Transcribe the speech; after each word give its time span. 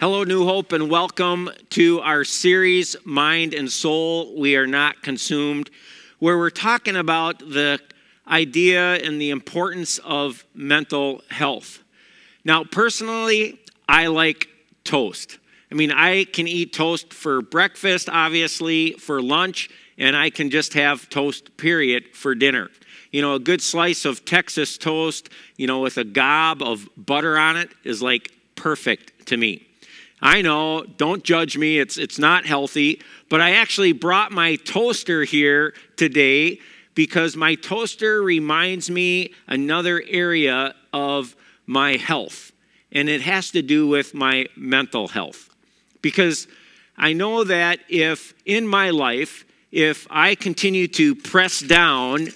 Hello, 0.00 0.24
New 0.24 0.46
Hope, 0.46 0.72
and 0.72 0.88
welcome 0.88 1.50
to 1.68 2.00
our 2.00 2.24
series, 2.24 2.96
Mind 3.04 3.52
and 3.52 3.70
Soul. 3.70 4.34
We 4.34 4.56
are 4.56 4.66
not 4.66 5.02
consumed, 5.02 5.68
where 6.18 6.38
we're 6.38 6.48
talking 6.48 6.96
about 6.96 7.40
the 7.40 7.78
idea 8.26 8.94
and 8.94 9.20
the 9.20 9.28
importance 9.28 9.98
of 9.98 10.46
mental 10.54 11.20
health. 11.28 11.80
Now, 12.46 12.64
personally, 12.64 13.60
I 13.90 14.06
like 14.06 14.48
toast. 14.84 15.36
I 15.70 15.74
mean, 15.74 15.92
I 15.92 16.24
can 16.24 16.48
eat 16.48 16.72
toast 16.72 17.12
for 17.12 17.42
breakfast, 17.42 18.08
obviously, 18.08 18.92
for 18.92 19.20
lunch, 19.20 19.68
and 19.98 20.16
I 20.16 20.30
can 20.30 20.48
just 20.48 20.72
have 20.72 21.10
toast, 21.10 21.58
period, 21.58 22.04
for 22.14 22.34
dinner. 22.34 22.70
You 23.10 23.20
know, 23.20 23.34
a 23.34 23.38
good 23.38 23.60
slice 23.60 24.06
of 24.06 24.24
Texas 24.24 24.78
toast, 24.78 25.28
you 25.58 25.66
know, 25.66 25.80
with 25.80 25.98
a 25.98 26.04
gob 26.04 26.62
of 26.62 26.88
butter 26.96 27.36
on 27.36 27.58
it 27.58 27.68
is 27.84 28.00
like 28.00 28.32
perfect 28.54 29.26
to 29.26 29.36
me. 29.36 29.66
I 30.22 30.42
know, 30.42 30.84
don't 30.84 31.24
judge 31.24 31.56
me, 31.56 31.78
it's, 31.78 31.96
it's 31.96 32.18
not 32.18 32.44
healthy, 32.44 33.00
but 33.28 33.40
I 33.40 33.52
actually 33.52 33.92
brought 33.92 34.32
my 34.32 34.56
toaster 34.56 35.24
here 35.24 35.72
today 35.96 36.60
because 36.94 37.36
my 37.36 37.54
toaster 37.54 38.22
reminds 38.22 38.90
me 38.90 39.32
another 39.46 40.02
area 40.06 40.74
of 40.92 41.34
my 41.66 41.96
health, 41.96 42.52
and 42.92 43.08
it 43.08 43.22
has 43.22 43.50
to 43.52 43.62
do 43.62 43.86
with 43.86 44.12
my 44.12 44.46
mental 44.56 45.08
health. 45.08 45.48
Because 46.02 46.48
I 46.98 47.12
know 47.12 47.44
that 47.44 47.80
if 47.88 48.34
in 48.44 48.66
my 48.66 48.90
life, 48.90 49.46
if 49.72 50.06
I 50.10 50.34
continue 50.34 50.88
to 50.88 51.14
press 51.14 51.60
down 51.60 52.28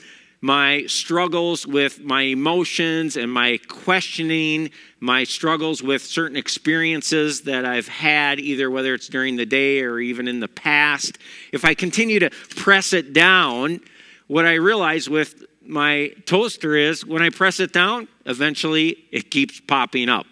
my 0.44 0.84
struggles 0.84 1.66
with 1.66 2.04
my 2.04 2.20
emotions 2.20 3.16
and 3.16 3.32
my 3.32 3.58
questioning, 3.66 4.68
my 5.00 5.24
struggles 5.24 5.82
with 5.82 6.04
certain 6.04 6.36
experiences 6.36 7.40
that 7.44 7.64
I've 7.64 7.88
had, 7.88 8.38
either 8.38 8.70
whether 8.70 8.92
it's 8.92 9.08
during 9.08 9.36
the 9.36 9.46
day 9.46 9.80
or 9.80 10.00
even 10.00 10.28
in 10.28 10.40
the 10.40 10.48
past, 10.48 11.16
if 11.50 11.64
I 11.64 11.72
continue 11.72 12.18
to 12.18 12.28
press 12.56 12.92
it 12.92 13.14
down, 13.14 13.80
what 14.26 14.44
I 14.44 14.56
realize 14.56 15.08
with 15.08 15.46
my 15.64 16.12
toaster 16.26 16.76
is 16.76 17.06
when 17.06 17.22
I 17.22 17.30
press 17.30 17.58
it 17.58 17.72
down, 17.72 18.06
eventually 18.26 19.06
it 19.10 19.30
keeps 19.30 19.60
popping 19.60 20.10
up. 20.10 20.26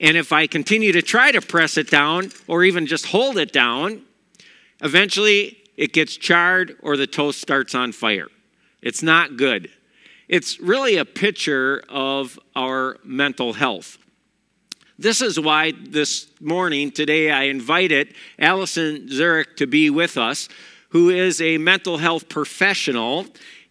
And 0.00 0.16
if 0.16 0.32
I 0.32 0.46
continue 0.46 0.92
to 0.92 1.02
try 1.02 1.32
to 1.32 1.42
press 1.42 1.76
it 1.76 1.90
down 1.90 2.30
or 2.46 2.64
even 2.64 2.86
just 2.86 3.04
hold 3.04 3.36
it 3.36 3.52
down, 3.52 4.06
eventually 4.80 5.58
it 5.76 5.92
gets 5.92 6.16
charred 6.16 6.78
or 6.80 6.96
the 6.96 7.06
toast 7.06 7.42
starts 7.42 7.74
on 7.74 7.92
fire. 7.92 8.28
It's 8.84 9.02
not 9.02 9.38
good. 9.38 9.70
It's 10.28 10.60
really 10.60 10.98
a 10.98 11.06
picture 11.06 11.82
of 11.88 12.38
our 12.54 12.98
mental 13.02 13.54
health. 13.54 13.96
This 14.98 15.22
is 15.22 15.40
why 15.40 15.72
this 15.72 16.28
morning, 16.38 16.90
today, 16.90 17.30
I 17.30 17.44
invited 17.44 18.14
Allison 18.38 19.08
Zurich 19.08 19.56
to 19.56 19.66
be 19.66 19.88
with 19.88 20.18
us, 20.18 20.50
who 20.90 21.08
is 21.08 21.40
a 21.40 21.56
mental 21.56 21.96
health 21.96 22.28
professional, 22.28 23.24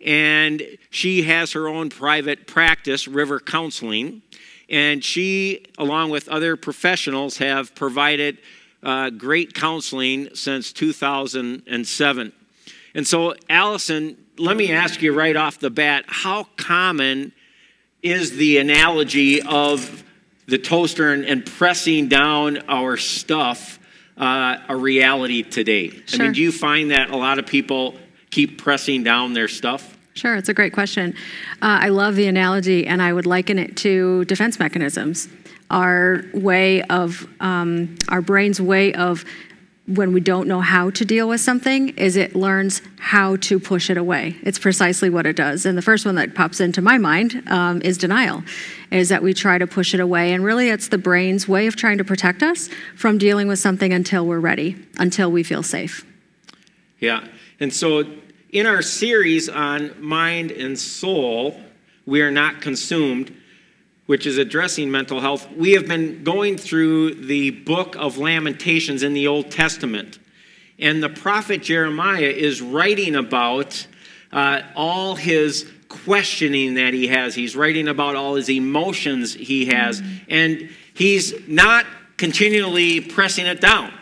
and 0.04 0.64
she 0.90 1.22
has 1.22 1.52
her 1.52 1.68
own 1.68 1.92
private 1.92 2.48
practice, 2.48 3.08
River 3.08 3.40
Counseling. 3.40 4.24
And 4.68 5.04
she, 5.04 5.64
along 5.78 6.10
with 6.10 6.28
other 6.28 6.58
professionals, 6.58 7.38
have 7.38 7.76
provided 7.76 8.40
uh, 8.82 9.12
great 9.12 9.54
counseling 9.54 10.30
since 10.34 10.74
2007. 10.74 12.34
And 12.96 13.08
so, 13.08 13.36
Allison 13.48 14.18
let 14.38 14.58
me 14.58 14.72
ask 14.72 15.02
you 15.02 15.14
right 15.14 15.36
off 15.36 15.60
the 15.60 15.70
bat 15.70 16.06
how 16.08 16.46
common 16.58 17.32
is 18.02 18.36
the 18.36 18.58
analogy 18.58 19.42
of 19.42 20.04
the 20.48 20.58
toaster 20.58 21.14
and, 21.14 21.24
and 21.26 21.46
pressing 21.46 22.08
down 22.08 22.58
our 22.68 22.98
stuff 22.98 23.80
uh, 24.18 24.58
a 24.68 24.76
reality 24.76 25.44
today? 25.44 25.90
Sure. 26.06 26.22
I 26.22 26.24
mean, 26.26 26.34
do 26.34 26.42
you 26.42 26.52
find 26.52 26.92
that 26.92 27.10
a 27.10 27.18
lot 27.18 27.40
of 27.40 27.46
people 27.46 27.96
keep 28.30 28.62
pressing 28.62 29.04
down 29.04 29.34
their 29.34 29.48
stuff? 29.48 29.98
Sure, 30.16 30.36
it's 30.36 30.50
a 30.50 30.54
great 30.54 30.74
question. 30.74 31.14
Uh, 31.62 31.80
I 31.82 31.90
love 31.90 32.16
the 32.16 32.28
analogy, 32.28 32.86
and 32.86 33.02
I 33.02 33.14
would 33.14 33.26
liken 33.26 33.58
it 33.58 33.76
to 33.78 34.26
defense 34.26 34.60
mechanisms. 34.60 35.28
Our 35.72 36.24
way 36.34 36.84
of, 36.84 37.28
um, 37.40 37.96
our 38.10 38.22
brain's 38.22 38.62
way 38.62 38.94
of 38.94 39.26
when 39.86 40.14
we 40.14 40.22
don't 40.22 40.48
know 40.48 40.62
how 40.62 40.90
to 40.90 41.04
deal 41.04 41.28
with 41.28 41.42
something 41.42 41.90
is 41.90 42.16
it 42.16 42.36
learns 42.36 42.82
how 43.00 43.36
to 43.36 43.60
push 43.60 43.90
it 43.90 43.98
away. 43.98 44.38
It's 44.42 44.58
precisely 44.58 45.10
what 45.10 45.26
it 45.26 45.36
does. 45.36 45.66
And 45.66 45.78
the 45.78 45.82
first 45.82 46.06
one 46.06 46.16
that 46.16 46.34
pops 46.34 46.62
into 46.62 46.82
my 46.82 46.98
mind 46.98 47.44
um, 47.50 47.82
is 47.82 47.98
denial 47.98 48.44
is 48.92 49.10
that 49.10 49.22
we 49.22 49.34
try 49.34 49.58
to 49.58 49.68
push 49.68 49.94
it 49.94 50.00
away. 50.00 50.32
And 50.32 50.44
really 50.44 50.70
it's 50.70 50.88
the 50.88 50.98
brain's 50.98 51.50
way 51.50 51.68
of 51.68 51.76
trying 51.76 51.98
to 51.98 52.06
protect 52.06 52.42
us 52.42 52.70
from 52.96 53.18
dealing 53.18 53.50
with 53.50 53.60
something 53.60 53.92
until 53.92 54.26
we're 54.26 54.40
ready 54.40 54.78
until 54.98 55.30
we 55.30 55.44
feel 55.44 55.64
safe. 55.64 56.06
Yeah. 57.00 57.28
And 57.60 57.74
so 57.74 58.06
in 58.52 58.66
our 58.66 58.82
series 58.82 59.50
on 59.50 60.02
mind 60.02 60.52
and 60.52 60.80
soul 60.80 61.60
we 62.06 62.22
are 62.22 62.32
not 62.32 62.62
consumed 62.62 63.36
which 64.06 64.26
is 64.26 64.38
addressing 64.38 64.92
mental 64.92 65.22
health, 65.22 65.50
we 65.56 65.72
have 65.72 65.88
been 65.88 66.24
going 66.24 66.58
through 66.58 67.16
the 67.16 67.52
book 67.52 67.96
of 67.96 68.18
Lamentations 68.18 69.04
in 69.04 69.14
the 69.14 69.28
Old 69.28 69.50
Testament. 69.50 70.20
And 70.78 71.02
the 71.02 71.10
prophet 71.10 71.62
Jeremiah 71.62 72.22
is 72.22 72.62
writing 72.62 73.16
about 73.16 73.88
uh, 74.32 74.62
all 74.76 75.16
his 75.16 75.72
questioning 75.88 76.74
that 76.74 76.94
he 76.94 77.08
has. 77.08 77.36
He's 77.36 77.56
writing 77.56 77.88
about 77.88 78.16
all 78.16 78.36
his 78.36 78.50
emotions 78.50 79.34
he 79.34 79.68
has. 79.68 80.02
Mm-hmm. 80.02 80.16
And 80.30 80.70
he's 80.94 81.34
not 81.48 81.86
continually 82.18 83.00
pressing 83.00 83.46
it 83.46 83.62
down, 83.62 83.94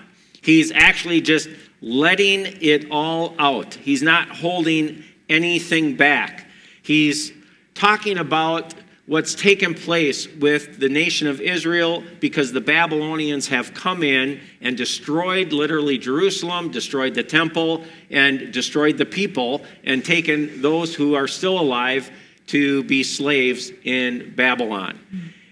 he's 0.41 0.71
actually 0.71 1.21
just 1.21 1.49
letting 1.81 2.45
it 2.61 2.89
all 2.91 3.35
out. 3.39 3.73
He's 3.73 4.03
not 4.03 4.29
holding 4.29 5.03
anything 5.29 5.95
back. 5.95 6.45
He's 6.83 7.31
talking 7.73 8.17
about 8.17 8.75
what's 9.07 9.33
taken 9.33 9.73
place 9.73 10.27
with 10.27 10.79
the 10.79 10.87
nation 10.87 11.27
of 11.27 11.41
Israel 11.41 12.03
because 12.19 12.51
the 12.51 12.61
Babylonians 12.61 13.47
have 13.47 13.73
come 13.73 14.03
in 14.03 14.39
and 14.61 14.77
destroyed 14.77 15.51
literally 15.51 15.97
Jerusalem, 15.97 16.71
destroyed 16.71 17.15
the 17.15 17.23
temple, 17.23 17.83
and 18.09 18.53
destroyed 18.53 18.97
the 18.97 19.05
people, 19.05 19.63
and 19.83 20.05
taken 20.05 20.61
those 20.61 20.95
who 20.95 21.15
are 21.15 21.27
still 21.27 21.59
alive 21.59 22.11
to 22.47 22.83
be 22.83 23.03
slaves 23.03 23.71
in 23.83 24.33
Babylon. 24.35 24.99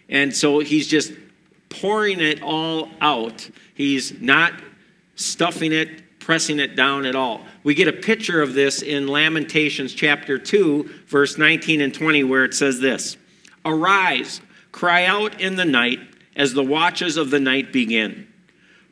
And 0.09 0.35
so 0.35 0.59
he's 0.59 0.87
just 0.87 1.13
pouring 1.69 2.19
it 2.19 2.41
all 2.41 2.89
out. 2.99 3.49
He's 3.73 4.19
not 4.19 4.53
stuffing 5.15 5.71
it, 5.71 6.19
pressing 6.19 6.59
it 6.59 6.75
down 6.75 7.05
at 7.05 7.15
all. 7.15 7.41
We 7.63 7.73
get 7.73 7.87
a 7.87 7.93
picture 7.93 8.41
of 8.41 8.53
this 8.53 8.81
in 8.81 9.07
Lamentations 9.07 9.93
chapter 9.93 10.37
2, 10.37 10.89
verse 11.07 11.37
19 11.37 11.81
and 11.81 11.93
20, 11.93 12.23
where 12.23 12.43
it 12.43 12.53
says 12.53 12.79
this. 12.79 13.17
Arise, 13.69 14.41
cry 14.71 15.05
out 15.05 15.39
in 15.39 15.55
the 15.55 15.65
night 15.65 15.99
as 16.35 16.53
the 16.53 16.63
watches 16.63 17.17
of 17.17 17.29
the 17.29 17.39
night 17.39 17.71
begin. 17.71 18.27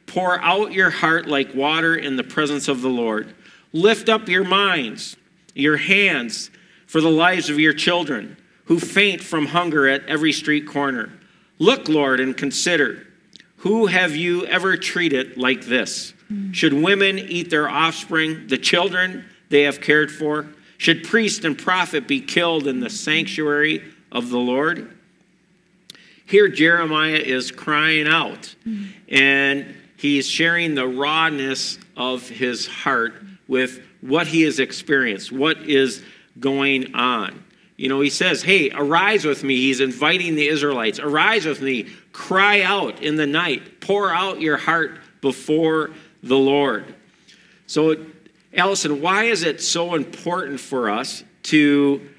Pour 0.05 0.39
out 0.39 0.71
your 0.71 0.89
heart 0.91 1.27
like 1.27 1.55
water 1.55 1.95
in 1.95 2.15
the 2.15 2.23
presence 2.23 2.67
of 2.67 2.81
the 2.81 2.89
Lord. 2.89 3.33
Lift 3.73 4.07
up 4.07 4.29
your 4.29 4.43
minds, 4.43 5.17
your 5.55 5.77
hands 5.77 6.51
for 6.85 7.01
the 7.01 7.09
lives 7.09 7.49
of 7.49 7.59
your 7.59 7.73
children 7.73 8.37
who 8.65 8.79
faint 8.79 9.23
from 9.23 9.47
hunger 9.47 9.87
at 9.87 10.05
every 10.05 10.31
street 10.31 10.67
corner. 10.67 11.11
Look, 11.57 11.89
Lord, 11.89 12.19
and 12.19 12.37
consider 12.37 13.07
who 13.57 13.87
have 13.87 14.15
you 14.15 14.45
ever 14.45 14.77
treated 14.77 15.37
like 15.37 15.65
this? 15.65 16.13
Should 16.51 16.73
women 16.73 17.17
eat 17.17 17.49
their 17.49 17.67
offspring, 17.67 18.47
the 18.47 18.57
children 18.57 19.25
they 19.49 19.63
have 19.63 19.81
cared 19.81 20.11
for? 20.11 20.47
Should 20.77 21.05
priest 21.05 21.43
and 21.43 21.57
prophet 21.57 22.07
be 22.07 22.21
killed 22.21 22.67
in 22.67 22.81
the 22.81 22.89
sanctuary 22.89 23.83
of 24.11 24.29
the 24.29 24.37
Lord. 24.37 24.97
Here, 26.25 26.49
Jeremiah 26.49 27.15
is 27.15 27.51
crying 27.51 28.07
out 28.07 28.53
and 29.07 29.75
he's 29.95 30.27
sharing 30.27 30.75
the 30.75 30.87
rawness 30.87 31.79
of 31.95 32.27
his 32.27 32.67
heart 32.67 33.13
with 33.47 33.81
what 34.01 34.27
he 34.27 34.41
has 34.41 34.59
experienced, 34.59 35.31
what 35.31 35.57
is 35.61 36.03
going 36.39 36.93
on. 36.95 37.43
You 37.77 37.89
know, 37.89 38.01
he 38.01 38.09
says, 38.09 38.41
Hey, 38.41 38.71
arise 38.71 39.23
with 39.23 39.43
me. 39.43 39.55
He's 39.55 39.79
inviting 39.79 40.35
the 40.35 40.47
Israelites, 40.47 40.99
arise 40.99 41.45
with 41.45 41.61
me, 41.61 41.87
cry 42.11 42.61
out 42.61 43.01
in 43.01 43.15
the 43.15 43.27
night, 43.27 43.79
pour 43.79 44.11
out 44.11 44.41
your 44.41 44.57
heart 44.57 44.99
before 45.21 45.91
the 46.23 46.37
Lord. 46.37 46.93
So, 47.67 47.95
Allison, 48.53 49.01
why 49.01 49.25
is 49.25 49.43
it 49.43 49.61
so 49.61 49.93
important 49.93 50.59
for 50.59 50.89
us 50.89 51.23
to 51.43 52.09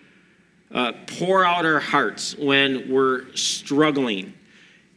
uh, 0.73 0.93
pour 1.07 1.45
out 1.45 1.65
our 1.65 1.81
hearts 1.81 2.37
when 2.37 2.91
we're 2.91 3.35
struggling. 3.35 4.35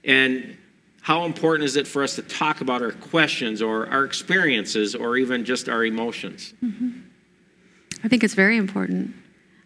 And 0.03 0.57
how 1.01 1.25
important 1.25 1.65
is 1.65 1.75
it 1.75 1.87
for 1.87 2.03
us 2.03 2.15
to 2.15 2.21
talk 2.21 2.61
about 2.61 2.81
our 2.81 2.91
questions 2.91 3.61
or 3.61 3.87
our 3.87 4.03
experiences 4.03 4.95
or 4.95 5.17
even 5.17 5.45
just 5.45 5.69
our 5.69 5.83
emotions? 5.83 6.53
Mm-hmm. 6.63 6.99
I 8.03 8.07
think 8.07 8.23
it's 8.23 8.33
very 8.33 8.57
important. 8.57 9.15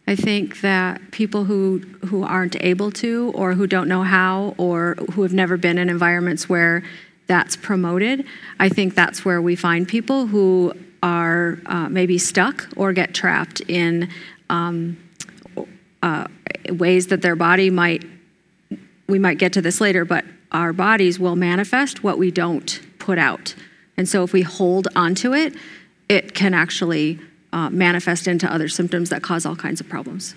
I 0.07 0.15
think 0.15 0.61
that 0.61 1.11
people 1.11 1.45
who, 1.45 1.79
who 2.05 2.23
aren't 2.23 2.61
able 2.63 2.91
to, 2.91 3.31
or 3.33 3.53
who 3.53 3.65
don't 3.65 3.87
know 3.87 4.03
how, 4.03 4.53
or 4.57 4.95
who 5.13 5.23
have 5.23 5.33
never 5.33 5.57
been 5.57 5.77
in 5.77 5.89
environments 5.89 6.47
where 6.47 6.83
that's 7.27 7.55
promoted, 7.55 8.25
I 8.59 8.69
think 8.69 8.93
that's 8.93 9.25
where 9.25 9.41
we 9.41 9.55
find 9.55 9.87
people 9.87 10.27
who 10.27 10.73
are 11.01 11.57
uh, 11.65 11.89
maybe 11.89 12.17
stuck 12.17 12.67
or 12.75 12.93
get 12.93 13.13
trapped 13.15 13.61
in 13.61 14.09
um, 14.49 14.97
uh, 16.05 16.27
ways 16.69 17.07
that 17.07 17.23
their 17.23 17.35
body 17.35 17.71
might, 17.71 18.05
we 19.07 19.17
might 19.17 19.39
get 19.39 19.51
to 19.53 19.61
this 19.61 19.81
later, 19.81 20.05
but 20.05 20.23
our 20.51 20.71
bodies 20.71 21.19
will 21.19 21.35
manifest 21.35 22.03
what 22.03 22.19
we 22.19 22.29
don't 22.29 22.79
put 22.99 23.17
out. 23.17 23.55
And 23.97 24.07
so 24.07 24.23
if 24.23 24.31
we 24.31 24.43
hold 24.43 24.87
onto 24.95 25.33
it, 25.33 25.55
it 26.07 26.35
can 26.35 26.53
actually 26.53 27.19
uh, 27.51 27.71
manifest 27.71 28.27
into 28.27 28.51
other 28.51 28.67
symptoms 28.67 29.09
that 29.09 29.23
cause 29.23 29.47
all 29.47 29.55
kinds 29.55 29.81
of 29.81 29.89
problems. 29.89 30.35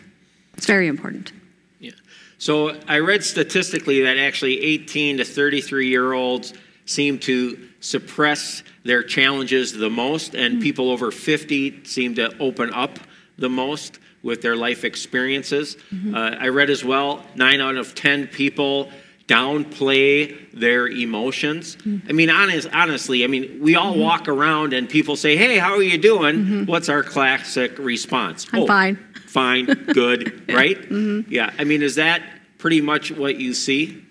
It's 0.57 0.65
very 0.65 0.89
important. 0.89 1.33
Yeah. 1.81 1.91
So 2.39 2.81
I 2.89 3.01
read 3.01 3.23
statistically 3.23 4.03
that 4.05 4.17
actually 4.17 4.61
18 4.63 5.19
to 5.19 5.25
33 5.25 5.89
year 5.89 6.15
olds 6.15 6.55
seem 6.87 7.19
to 7.19 7.69
suppress 7.81 8.63
their 8.85 9.03
challenges 9.03 9.73
the 9.73 9.91
most, 9.91 10.35
and 10.35 10.55
mm-hmm. 10.55 10.63
people 10.63 10.91
over 10.91 11.11
50 11.11 11.85
seem 11.85 12.15
to 12.15 12.35
open 12.39 12.73
up 12.73 12.99
the 13.39 13.49
most 13.49 13.99
with 14.23 14.43
their 14.43 14.57
life 14.57 14.85
experiences. 14.85 15.77
Mm-hmm. 15.93 16.15
Uh, 16.15 16.31
I 16.39 16.49
read 16.49 16.71
as 16.71 16.85
well, 16.85 17.25
nine 17.37 17.61
out 17.61 17.77
of 17.77 17.95
10 17.95 18.27
people 18.29 18.91
downplay 19.29 20.51
their 20.53 20.89
emotions. 20.89 21.77
Mm-hmm. 21.77 22.09
I 22.09 22.13
mean, 22.13 22.31
honest, 22.31 22.69
honestly, 22.73 23.23
I 23.25 23.27
mean, 23.27 23.61
we 23.61 23.77
all 23.77 23.93
mm-hmm. 23.93 24.01
walk 24.01 24.27
around 24.27 24.73
and 24.73 24.89
people 24.89 25.17
say, 25.17 25.37
"Hey, 25.37 25.59
how 25.59 25.75
are 25.75 25.83
you 25.83 25.99
doing?" 25.99 26.37
Mm-hmm. 26.37 26.65
What's 26.65 26.89
our 26.89 27.03
classic 27.03 27.79
response? 27.79 28.47
I'm 28.53 28.63
oh, 28.63 28.67
fine. 28.67 28.97
Fine, 29.27 29.67
good, 29.93 30.43
yeah. 30.49 30.57
right? 30.57 30.81
Mm-hmm. 30.81 31.31
Yeah. 31.31 31.53
I 31.59 31.65
mean, 31.65 31.83
is 31.83 31.97
that 31.97 32.23
pretty 32.57 32.81
much 32.81 33.13
what 33.13 33.37
you 33.37 33.53
see? 33.53 34.03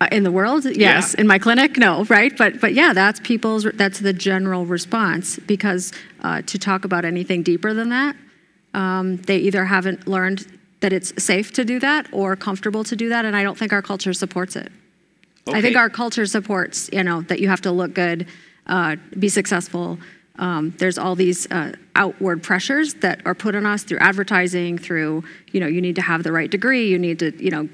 Uh, 0.00 0.08
in 0.10 0.22
the 0.22 0.32
world, 0.32 0.64
yes. 0.64 1.14
Yeah. 1.14 1.20
In 1.20 1.26
my 1.26 1.38
clinic, 1.38 1.76
no, 1.76 2.04
right? 2.04 2.36
But 2.36 2.58
but 2.62 2.72
yeah, 2.72 2.94
that's 2.94 3.20
people's. 3.20 3.64
That's 3.74 4.00
the 4.00 4.14
general 4.14 4.64
response 4.64 5.38
because 5.40 5.92
uh, 6.22 6.40
to 6.46 6.58
talk 6.58 6.86
about 6.86 7.04
anything 7.04 7.42
deeper 7.42 7.74
than 7.74 7.90
that, 7.90 8.16
um, 8.74 9.16
they 9.18 9.38
either 9.38 9.64
haven't 9.64 10.06
learned 10.06 10.46
that 10.80 10.92
it's 10.92 11.12
safe 11.22 11.52
to 11.52 11.64
do 11.64 11.78
that 11.80 12.06
or 12.12 12.36
comfortable 12.36 12.84
to 12.84 12.96
do 12.96 13.08
that, 13.10 13.24
and 13.24 13.36
I 13.36 13.42
don't 13.42 13.58
think 13.58 13.72
our 13.72 13.82
culture 13.82 14.12
supports 14.12 14.56
it. 14.56 14.72
Okay. 15.48 15.58
I 15.58 15.62
think 15.62 15.76
our 15.76 15.90
culture 15.90 16.26
supports, 16.26 16.88
you 16.92 17.02
know, 17.02 17.22
that 17.22 17.40
you 17.40 17.48
have 17.48 17.60
to 17.62 17.72
look 17.72 17.94
good, 17.94 18.26
uh, 18.66 18.96
be 19.18 19.28
successful. 19.28 19.98
Um, 20.38 20.74
there's 20.78 20.96
all 20.96 21.14
these 21.14 21.50
uh, 21.50 21.72
outward 21.96 22.42
pressures 22.42 22.94
that 22.94 23.20
are 23.26 23.34
put 23.34 23.54
on 23.54 23.66
us 23.66 23.82
through 23.82 23.98
advertising, 23.98 24.78
through, 24.78 25.24
you 25.52 25.60
know, 25.60 25.66
you 25.66 25.80
need 25.80 25.96
to 25.96 26.02
have 26.02 26.22
the 26.22 26.32
right 26.32 26.50
degree, 26.50 26.88
you 26.88 26.98
need 26.98 27.18
to, 27.18 27.42
you 27.42 27.50
know, 27.50 27.68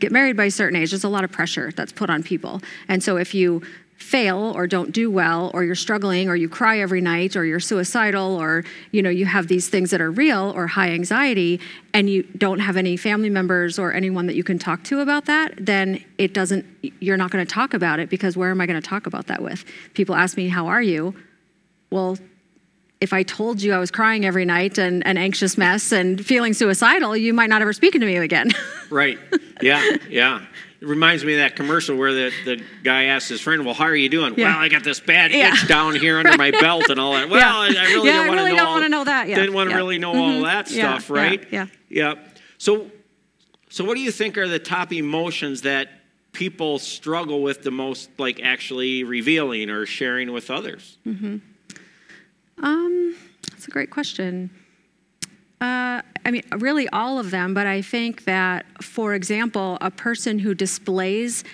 get 0.00 0.10
married 0.10 0.36
by 0.36 0.46
a 0.46 0.50
certain 0.50 0.76
age. 0.76 0.90
There's 0.90 1.04
a 1.04 1.08
lot 1.08 1.22
of 1.22 1.30
pressure 1.30 1.70
that's 1.76 1.92
put 1.92 2.10
on 2.10 2.24
people. 2.24 2.60
And 2.88 3.02
so 3.02 3.18
if 3.18 3.34
you 3.34 3.62
fail 4.02 4.52
or 4.54 4.66
don't 4.66 4.92
do 4.92 5.10
well 5.10 5.50
or 5.54 5.64
you're 5.64 5.74
struggling 5.74 6.28
or 6.28 6.36
you 6.36 6.48
cry 6.48 6.78
every 6.78 7.00
night 7.00 7.36
or 7.36 7.44
you're 7.44 7.60
suicidal 7.60 8.36
or 8.36 8.64
you 8.90 9.00
know 9.00 9.08
you 9.10 9.24
have 9.24 9.48
these 9.48 9.68
things 9.68 9.90
that 9.90 10.00
are 10.00 10.10
real 10.10 10.52
or 10.56 10.66
high 10.66 10.90
anxiety 10.90 11.60
and 11.94 12.10
you 12.10 12.22
don't 12.36 12.58
have 12.58 12.76
any 12.76 12.96
family 12.96 13.30
members 13.30 13.78
or 13.78 13.92
anyone 13.92 14.26
that 14.26 14.34
you 14.34 14.44
can 14.44 14.58
talk 14.58 14.82
to 14.82 15.00
about 15.00 15.26
that 15.26 15.54
then 15.56 16.02
it 16.18 16.34
doesn't 16.34 16.66
you're 17.00 17.16
not 17.16 17.30
going 17.30 17.44
to 17.44 17.50
talk 17.50 17.72
about 17.72 18.00
it 18.00 18.10
because 18.10 18.36
where 18.36 18.50
am 18.50 18.60
i 18.60 18.66
going 18.66 18.80
to 18.80 18.86
talk 18.86 19.06
about 19.06 19.28
that 19.28 19.40
with 19.40 19.64
people 19.94 20.14
ask 20.14 20.36
me 20.36 20.48
how 20.48 20.66
are 20.66 20.82
you 20.82 21.14
well 21.90 22.18
if 23.00 23.12
I 23.12 23.24
told 23.24 23.60
you 23.60 23.72
I 23.72 23.80
was 23.80 23.90
crying 23.90 24.24
every 24.24 24.44
night 24.44 24.78
and 24.78 25.04
an 25.04 25.18
anxious 25.18 25.58
mess 25.58 25.90
and 25.90 26.24
feeling 26.24 26.54
suicidal, 26.54 27.16
you 27.16 27.34
might 27.34 27.50
not 27.50 27.60
ever 27.60 27.72
speak 27.72 27.94
to 27.94 27.98
me 27.98 28.14
again. 28.14 28.52
right. 28.90 29.18
Yeah. 29.60 29.96
Yeah. 30.08 30.42
It 30.82 30.88
reminds 30.88 31.24
me 31.24 31.34
of 31.34 31.38
that 31.38 31.54
commercial 31.54 31.96
where 31.96 32.12
the, 32.12 32.32
the 32.44 32.64
guy 32.82 33.04
asks 33.04 33.28
his 33.28 33.40
friend, 33.40 33.64
Well, 33.64 33.72
how 33.72 33.84
are 33.84 33.94
you 33.94 34.08
doing? 34.08 34.34
Yeah. 34.36 34.48
Well, 34.48 34.58
I 34.58 34.68
got 34.68 34.82
this 34.82 34.98
bad 34.98 35.30
yeah. 35.30 35.52
itch 35.52 35.68
down 35.68 35.94
here 35.94 36.18
under 36.18 36.36
my 36.36 36.50
belt 36.60 36.90
and 36.90 36.98
all 36.98 37.12
that. 37.12 37.30
Well. 37.30 37.40
I, 37.40 37.68
I, 37.68 37.84
really 37.92 38.10
don't 38.10 38.26
want 38.26 38.40
to 38.40 38.44
really 38.44 38.56
know. 38.56 38.64
want 38.64 38.82
to 38.82 38.88
know 38.88 39.04
that. 39.04 39.28
Yeah. 39.28 39.36
Didn't 39.36 39.54
want 39.54 39.70
to 39.70 39.76
really 39.76 39.98
know 39.98 40.12
mm-hmm. 40.12 40.38
all 40.38 40.42
that 40.42 40.66
stuff, 40.66 41.08
right? 41.08 41.46
Yeah. 41.52 41.68
Yeah. 41.88 42.14
So, 42.58 42.90
so, 43.70 43.84
what 43.84 43.94
do 43.94 44.00
you 44.00 44.10
think 44.10 44.36
are 44.36 44.48
the 44.48 44.58
top 44.58 44.92
emotions 44.92 45.62
that 45.62 45.88
people 46.32 46.80
struggle 46.80 47.42
with 47.42 47.62
the 47.62 47.70
most, 47.70 48.10
like 48.18 48.40
actually 48.42 49.04
revealing 49.04 49.70
or 49.70 49.86
sharing 49.86 50.32
with 50.32 50.50
others? 50.50 50.98
Mm-hmm. 51.06 51.36
Um, 52.64 53.16
that's 53.52 53.68
a 53.68 53.70
great 53.70 53.90
question. 53.90 54.50
Uh, 55.62 56.02
I 56.26 56.32
mean, 56.32 56.42
really 56.58 56.88
all 56.88 57.20
of 57.20 57.30
them, 57.30 57.54
but 57.54 57.68
I 57.68 57.82
think 57.82 58.24
that, 58.24 58.66
for 58.82 59.14
example, 59.14 59.78
a 59.80 59.92
person 59.92 60.40
who 60.40 60.54
displays 60.54 61.44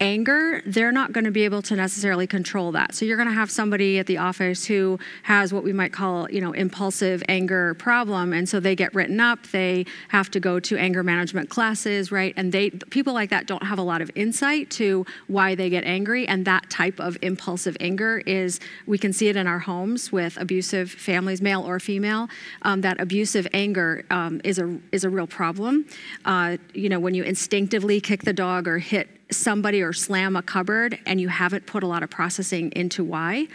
anger, 0.00 0.60
they're 0.66 0.92
not 0.92 1.12
going 1.12 1.24
to 1.24 1.30
be 1.30 1.44
able 1.44 1.62
to 1.62 1.76
necessarily 1.76 2.26
control 2.26 2.72
that. 2.72 2.94
So 2.94 3.04
you're 3.04 3.16
going 3.16 3.28
to 3.28 3.34
have 3.34 3.50
somebody 3.50 3.98
at 3.98 4.06
the 4.06 4.18
office 4.18 4.64
who 4.64 4.98
has 5.22 5.52
what 5.52 5.62
we 5.62 5.72
might 5.72 5.92
call, 5.92 6.28
you 6.30 6.40
know, 6.40 6.52
impulsive 6.52 7.22
anger 7.28 7.74
problem 7.74 8.32
and 8.32 8.48
so 8.48 8.60
they 8.60 8.74
get 8.74 8.94
written 8.94 9.20
up, 9.20 9.46
they 9.48 9.86
have 10.08 10.30
to 10.32 10.40
go 10.40 10.58
to 10.60 10.76
anger 10.76 11.02
management 11.02 11.48
classes, 11.48 12.10
right? 12.10 12.34
And 12.36 12.52
they 12.52 12.70
people 12.70 13.14
like 13.14 13.30
that 13.30 13.46
don't 13.46 13.62
have 13.62 13.78
a 13.78 13.82
lot 13.82 14.02
of 14.02 14.10
insight 14.14 14.70
to 14.70 15.06
why 15.28 15.54
they 15.54 15.70
get 15.70 15.84
angry 15.84 16.26
and 16.26 16.44
that 16.44 16.68
type 16.70 16.98
of 16.98 17.16
impulsive 17.22 17.76
anger 17.80 18.18
is 18.26 18.60
we 18.86 18.98
can 18.98 19.12
see 19.12 19.28
it 19.28 19.36
in 19.36 19.46
our 19.46 19.60
homes 19.60 20.10
with 20.10 20.36
abusive 20.36 20.90
families, 20.90 21.40
male 21.40 21.62
or 21.62 21.78
female. 21.78 22.28
Um, 22.62 22.80
that 22.80 23.00
abusive 23.00 23.46
anger 23.52 24.04
um, 24.10 24.40
is 24.44 24.58
a 24.58 24.78
is 24.92 25.04
a 25.04 25.10
real 25.10 25.26
problem. 25.26 25.86
Uh, 26.24 26.56
you 26.72 26.88
know, 26.88 26.98
when 26.98 27.14
you 27.14 27.22
instinctively 27.22 28.00
kick 28.00 28.24
the 28.24 28.32
dog 28.32 28.66
or 28.66 28.78
hit 28.78 29.08
somebody 29.30 29.82
or 29.82 29.92
slam 29.92 30.36
a 30.36 30.42
cupboard 30.42 30.98
and 31.06 31.20
you 31.20 31.28
haven't 31.28 31.66
put 31.66 31.82
a 31.82 31.86
lot 31.86 32.02
of 32.02 32.10
processing 32.10 32.72
into 32.72 33.02
why 33.02 33.48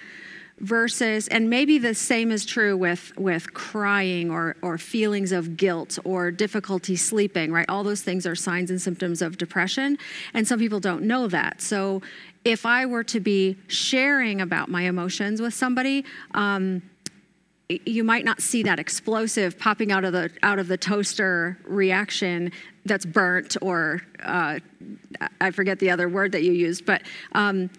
versus 0.59 1.27
and 1.29 1.49
maybe 1.49 1.77
the 1.77 1.93
same 1.93 2.31
is 2.31 2.45
true 2.45 2.75
with 2.75 3.15
with 3.17 3.53
crying 3.53 4.29
or 4.29 4.57
or 4.61 4.77
feelings 4.77 5.31
of 5.31 5.55
guilt 5.55 5.97
or 6.03 6.31
difficulty 6.31 6.95
sleeping 6.95 7.51
right? 7.51 7.65
All 7.69 7.83
those 7.83 8.01
things 8.01 8.25
are 8.25 8.35
signs 8.35 8.69
and 8.69 8.81
symptoms 8.81 9.21
of 9.21 9.37
depression 9.37 9.97
and 10.33 10.47
some 10.47 10.59
people 10.59 10.79
don't 10.79 11.03
know 11.03 11.27
that. 11.27 11.61
So 11.61 12.01
if 12.45 12.65
i 12.65 12.85
were 12.85 13.03
to 13.03 13.19
be 13.19 13.57
sharing 13.67 14.41
about 14.41 14.69
my 14.69 14.83
emotions 14.83 15.41
with 15.41 15.53
somebody 15.53 16.05
um, 16.33 16.81
you 17.69 18.03
might 18.03 18.25
not 18.25 18.41
see 18.41 18.63
that 18.63 18.79
explosive 18.79 19.57
popping 19.59 19.91
out 19.91 20.03
of 20.03 20.13
the 20.13 20.31
out 20.41 20.57
of 20.57 20.67
the 20.67 20.77
toaster 20.77 21.57
reaction 21.65 22.51
that's 22.89 23.05
burnt 23.05 23.55
or 23.61 24.01
uh, 24.23 24.59
I 25.39 25.51
forget 25.51 25.79
the 25.79 25.89
other 25.91 26.09
word 26.09 26.31
that 26.33 26.43
you 26.43 26.51
used, 26.51 26.85
but. 26.85 27.03
Um, 27.33 27.69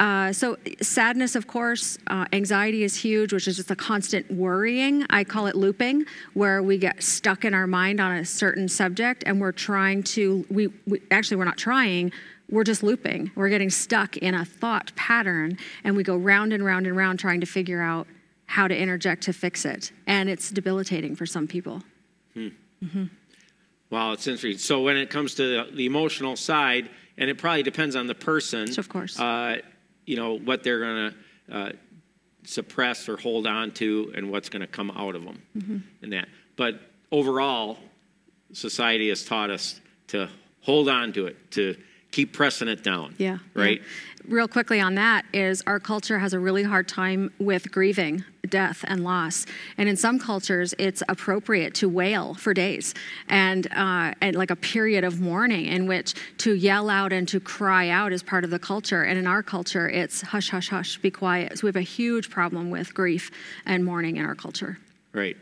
uh, 0.00 0.32
so 0.32 0.56
sadness, 0.80 1.34
of 1.34 1.46
course, 1.46 1.98
uh, 2.06 2.24
anxiety 2.32 2.84
is 2.84 2.94
huge, 2.94 3.32
which 3.32 3.48
is 3.48 3.56
just 3.56 3.70
a 3.70 3.76
constant 3.76 4.30
worrying. 4.30 5.04
I 5.10 5.24
call 5.24 5.46
it 5.46 5.56
looping, 5.56 6.06
where 6.34 6.62
we 6.62 6.78
get 6.78 7.02
stuck 7.02 7.44
in 7.44 7.52
our 7.52 7.66
mind 7.66 8.00
on 8.00 8.12
a 8.12 8.24
certain 8.24 8.68
subject, 8.68 9.24
and 9.26 9.40
we're 9.40 9.52
trying 9.52 10.04
to. 10.04 10.46
We, 10.50 10.68
we 10.86 11.02
actually 11.10 11.38
we're 11.38 11.44
not 11.44 11.58
trying. 11.58 12.12
We're 12.48 12.64
just 12.64 12.82
looping. 12.82 13.32
We're 13.34 13.50
getting 13.50 13.70
stuck 13.70 14.16
in 14.16 14.34
a 14.34 14.44
thought 14.44 14.94
pattern, 14.94 15.58
and 15.84 15.96
we 15.96 16.02
go 16.04 16.16
round 16.16 16.52
and 16.52 16.64
round 16.64 16.86
and 16.86 16.96
round 16.96 17.18
trying 17.18 17.40
to 17.40 17.46
figure 17.46 17.82
out 17.82 18.06
how 18.46 18.68
to 18.68 18.76
interject 18.76 19.24
to 19.24 19.32
fix 19.32 19.64
it. 19.64 19.92
And 20.06 20.30
it's 20.30 20.50
debilitating 20.50 21.16
for 21.16 21.26
some 21.26 21.46
people. 21.46 21.82
Hmm. 22.34 22.48
Mm-hmm. 22.82 23.04
Wow, 23.90 24.12
it's 24.12 24.26
interesting. 24.26 24.58
So 24.58 24.82
when 24.82 24.96
it 24.96 25.10
comes 25.10 25.34
to 25.36 25.42
the, 25.42 25.72
the, 25.72 25.86
emotional 25.86 26.36
side, 26.36 26.90
and 27.16 27.30
it 27.30 27.38
probably 27.38 27.62
depends 27.62 27.96
on 27.96 28.06
the 28.06 28.14
person. 28.14 28.72
So 28.72 28.80
of 28.80 28.88
course. 28.88 29.18
Uh, 29.18 29.58
you 30.04 30.16
know, 30.16 30.38
what 30.38 30.62
they're 30.62 30.80
going 30.80 31.14
to 31.48 31.56
uh, 31.56 31.72
suppress 32.44 33.08
or 33.08 33.16
hold 33.16 33.46
on 33.46 33.70
to 33.72 34.12
and 34.14 34.30
what's 34.30 34.48
going 34.48 34.60
to 34.60 34.66
come 34.66 34.90
out 34.90 35.14
of 35.14 35.24
them 35.24 35.42
mm-hmm. 35.56 35.78
and 36.02 36.12
that. 36.12 36.28
But 36.56 36.80
overall, 37.12 37.78
society 38.52 39.08
has 39.10 39.24
taught 39.24 39.50
us 39.50 39.80
to 40.08 40.28
hold 40.60 40.88
on 40.88 41.12
to 41.12 41.26
it, 41.26 41.50
to 41.52 41.76
keep 42.10 42.32
pressing 42.32 42.68
it 42.68 42.82
down. 42.82 43.14
Yeah. 43.18 43.38
Right? 43.54 43.80
Yeah. 43.80 43.86
Real 44.28 44.48
quickly 44.48 44.78
on 44.78 44.94
that 44.96 45.24
is 45.32 45.62
our 45.66 45.80
culture 45.80 46.18
has 46.18 46.34
a 46.34 46.38
really 46.38 46.62
hard 46.62 46.86
time 46.86 47.32
with 47.38 47.72
grieving 47.72 48.24
death 48.46 48.84
and 48.86 49.02
loss. 49.02 49.46
And 49.78 49.88
in 49.88 49.96
some 49.96 50.18
cultures, 50.18 50.74
it's 50.78 51.02
appropriate 51.08 51.74
to 51.76 51.88
wail 51.88 52.34
for 52.34 52.52
days 52.52 52.94
and, 53.28 53.66
uh, 53.72 54.14
and 54.20 54.36
like 54.36 54.50
a 54.50 54.56
period 54.56 55.04
of 55.04 55.20
mourning 55.20 55.66
in 55.66 55.86
which 55.86 56.14
to 56.38 56.54
yell 56.54 56.90
out 56.90 57.12
and 57.12 57.26
to 57.28 57.40
cry 57.40 57.88
out 57.88 58.12
is 58.12 58.22
part 58.22 58.44
of 58.44 58.50
the 58.50 58.58
culture. 58.58 59.02
And 59.02 59.18
in 59.18 59.26
our 59.26 59.42
culture, 59.42 59.88
it's 59.88 60.20
hush, 60.20 60.50
hush, 60.50 60.68
hush, 60.68 60.98
be 60.98 61.10
quiet. 61.10 61.58
So 61.58 61.64
we 61.64 61.68
have 61.68 61.76
a 61.76 61.80
huge 61.80 62.28
problem 62.28 62.70
with 62.70 62.92
grief 62.92 63.30
and 63.64 63.84
mourning 63.84 64.16
in 64.16 64.26
our 64.26 64.34
culture. 64.34 64.78
Right 65.12 65.36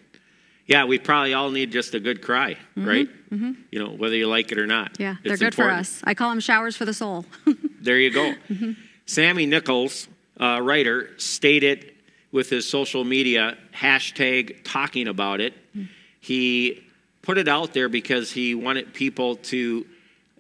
yeah, 0.66 0.85
we 0.85 0.99
probably 0.99 1.32
all 1.32 1.50
need 1.50 1.70
just 1.70 1.94
a 1.94 2.00
good 2.00 2.23
cry, 2.23 2.54
mm-hmm. 2.54 2.88
right? 2.88 3.08
Mm-hmm. 3.30 3.52
You 3.70 3.78
know, 3.78 3.90
whether 3.90 4.16
you 4.16 4.26
like 4.26 4.50
it 4.52 4.58
or 4.58 4.66
not. 4.66 4.99
Yeah, 4.99 5.16
they're 5.23 5.37
good 5.37 5.49
important. 5.49 5.76
for 5.76 5.80
us. 5.80 6.00
I 6.04 6.14
call 6.14 6.30
them 6.30 6.40
showers 6.40 6.76
for 6.76 6.85
the 6.85 6.94
soul. 6.94 7.25
there 7.80 7.99
you 7.99 8.11
go. 8.11 8.35
Mm-hmm. 8.50 8.73
Sammy 9.06 9.46
Nichols, 9.46 10.08
uh, 10.40 10.61
writer, 10.62 11.11
stated 11.18 11.92
with 12.32 12.50
his 12.50 12.68
social 12.68 13.04
media 13.04 13.56
hashtag 13.73 14.64
talking 14.64 15.06
about 15.08 15.40
it. 15.40 15.54
Mm. 15.76 15.88
He 16.20 16.85
put 17.23 17.38
it 17.38 17.49
out 17.49 17.73
there 17.73 17.88
because 17.88 18.32
he 18.32 18.54
wanted 18.54 18.92
people 18.92 19.37
to 19.37 19.87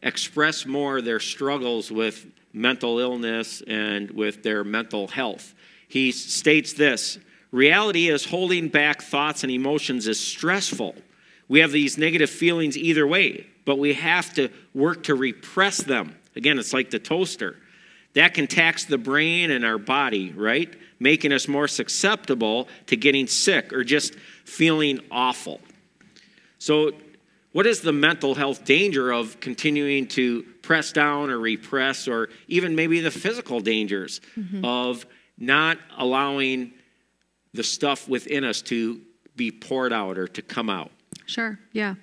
express 0.02 0.66
more 0.66 1.00
their 1.00 1.20
struggles 1.20 1.90
with 1.90 2.26
mental 2.52 2.98
illness 2.98 3.62
and 3.66 4.10
with 4.10 4.42
their 4.42 4.64
mental 4.64 5.06
health. 5.06 5.54
He 5.88 6.10
states 6.10 6.72
this 6.72 7.18
reality 7.56 8.08
is 8.08 8.24
holding 8.24 8.68
back 8.68 9.02
thoughts 9.02 9.42
and 9.42 9.50
emotions 9.50 10.06
is 10.06 10.20
stressful. 10.20 10.94
We 11.48 11.60
have 11.60 11.72
these 11.72 11.96
negative 11.96 12.30
feelings 12.30 12.76
either 12.76 13.06
way, 13.06 13.46
but 13.64 13.78
we 13.78 13.94
have 13.94 14.34
to 14.34 14.50
work 14.74 15.04
to 15.04 15.14
repress 15.14 15.78
them. 15.78 16.16
Again, 16.36 16.58
it's 16.58 16.72
like 16.72 16.90
the 16.90 16.98
toaster. 16.98 17.56
That 18.14 18.34
can 18.34 18.46
tax 18.46 18.84
the 18.84 18.98
brain 18.98 19.50
and 19.50 19.64
our 19.64 19.78
body, 19.78 20.32
right? 20.32 20.74
Making 20.98 21.32
us 21.32 21.48
more 21.48 21.68
susceptible 21.68 22.68
to 22.86 22.96
getting 22.96 23.26
sick 23.26 23.72
or 23.72 23.84
just 23.84 24.14
feeling 24.44 25.00
awful. 25.10 25.60
So, 26.58 26.92
what 27.52 27.66
is 27.66 27.80
the 27.80 27.92
mental 27.92 28.34
health 28.34 28.64
danger 28.64 29.10
of 29.10 29.40
continuing 29.40 30.08
to 30.08 30.42
press 30.60 30.92
down 30.92 31.30
or 31.30 31.38
repress, 31.38 32.06
or 32.06 32.28
even 32.48 32.74
maybe 32.74 33.00
the 33.00 33.10
physical 33.10 33.60
dangers 33.60 34.20
mm-hmm. 34.36 34.62
of 34.64 35.06
not 35.38 35.78
allowing 35.96 36.72
the 37.56 37.64
stuff 37.64 38.08
within 38.08 38.44
us 38.44 38.62
to 38.62 39.00
be 39.34 39.50
poured 39.50 39.92
out 39.92 40.18
or 40.18 40.28
to 40.28 40.42
come 40.42 40.70
out? 40.70 40.90
Sure, 41.26 41.58
yeah. 41.72 41.94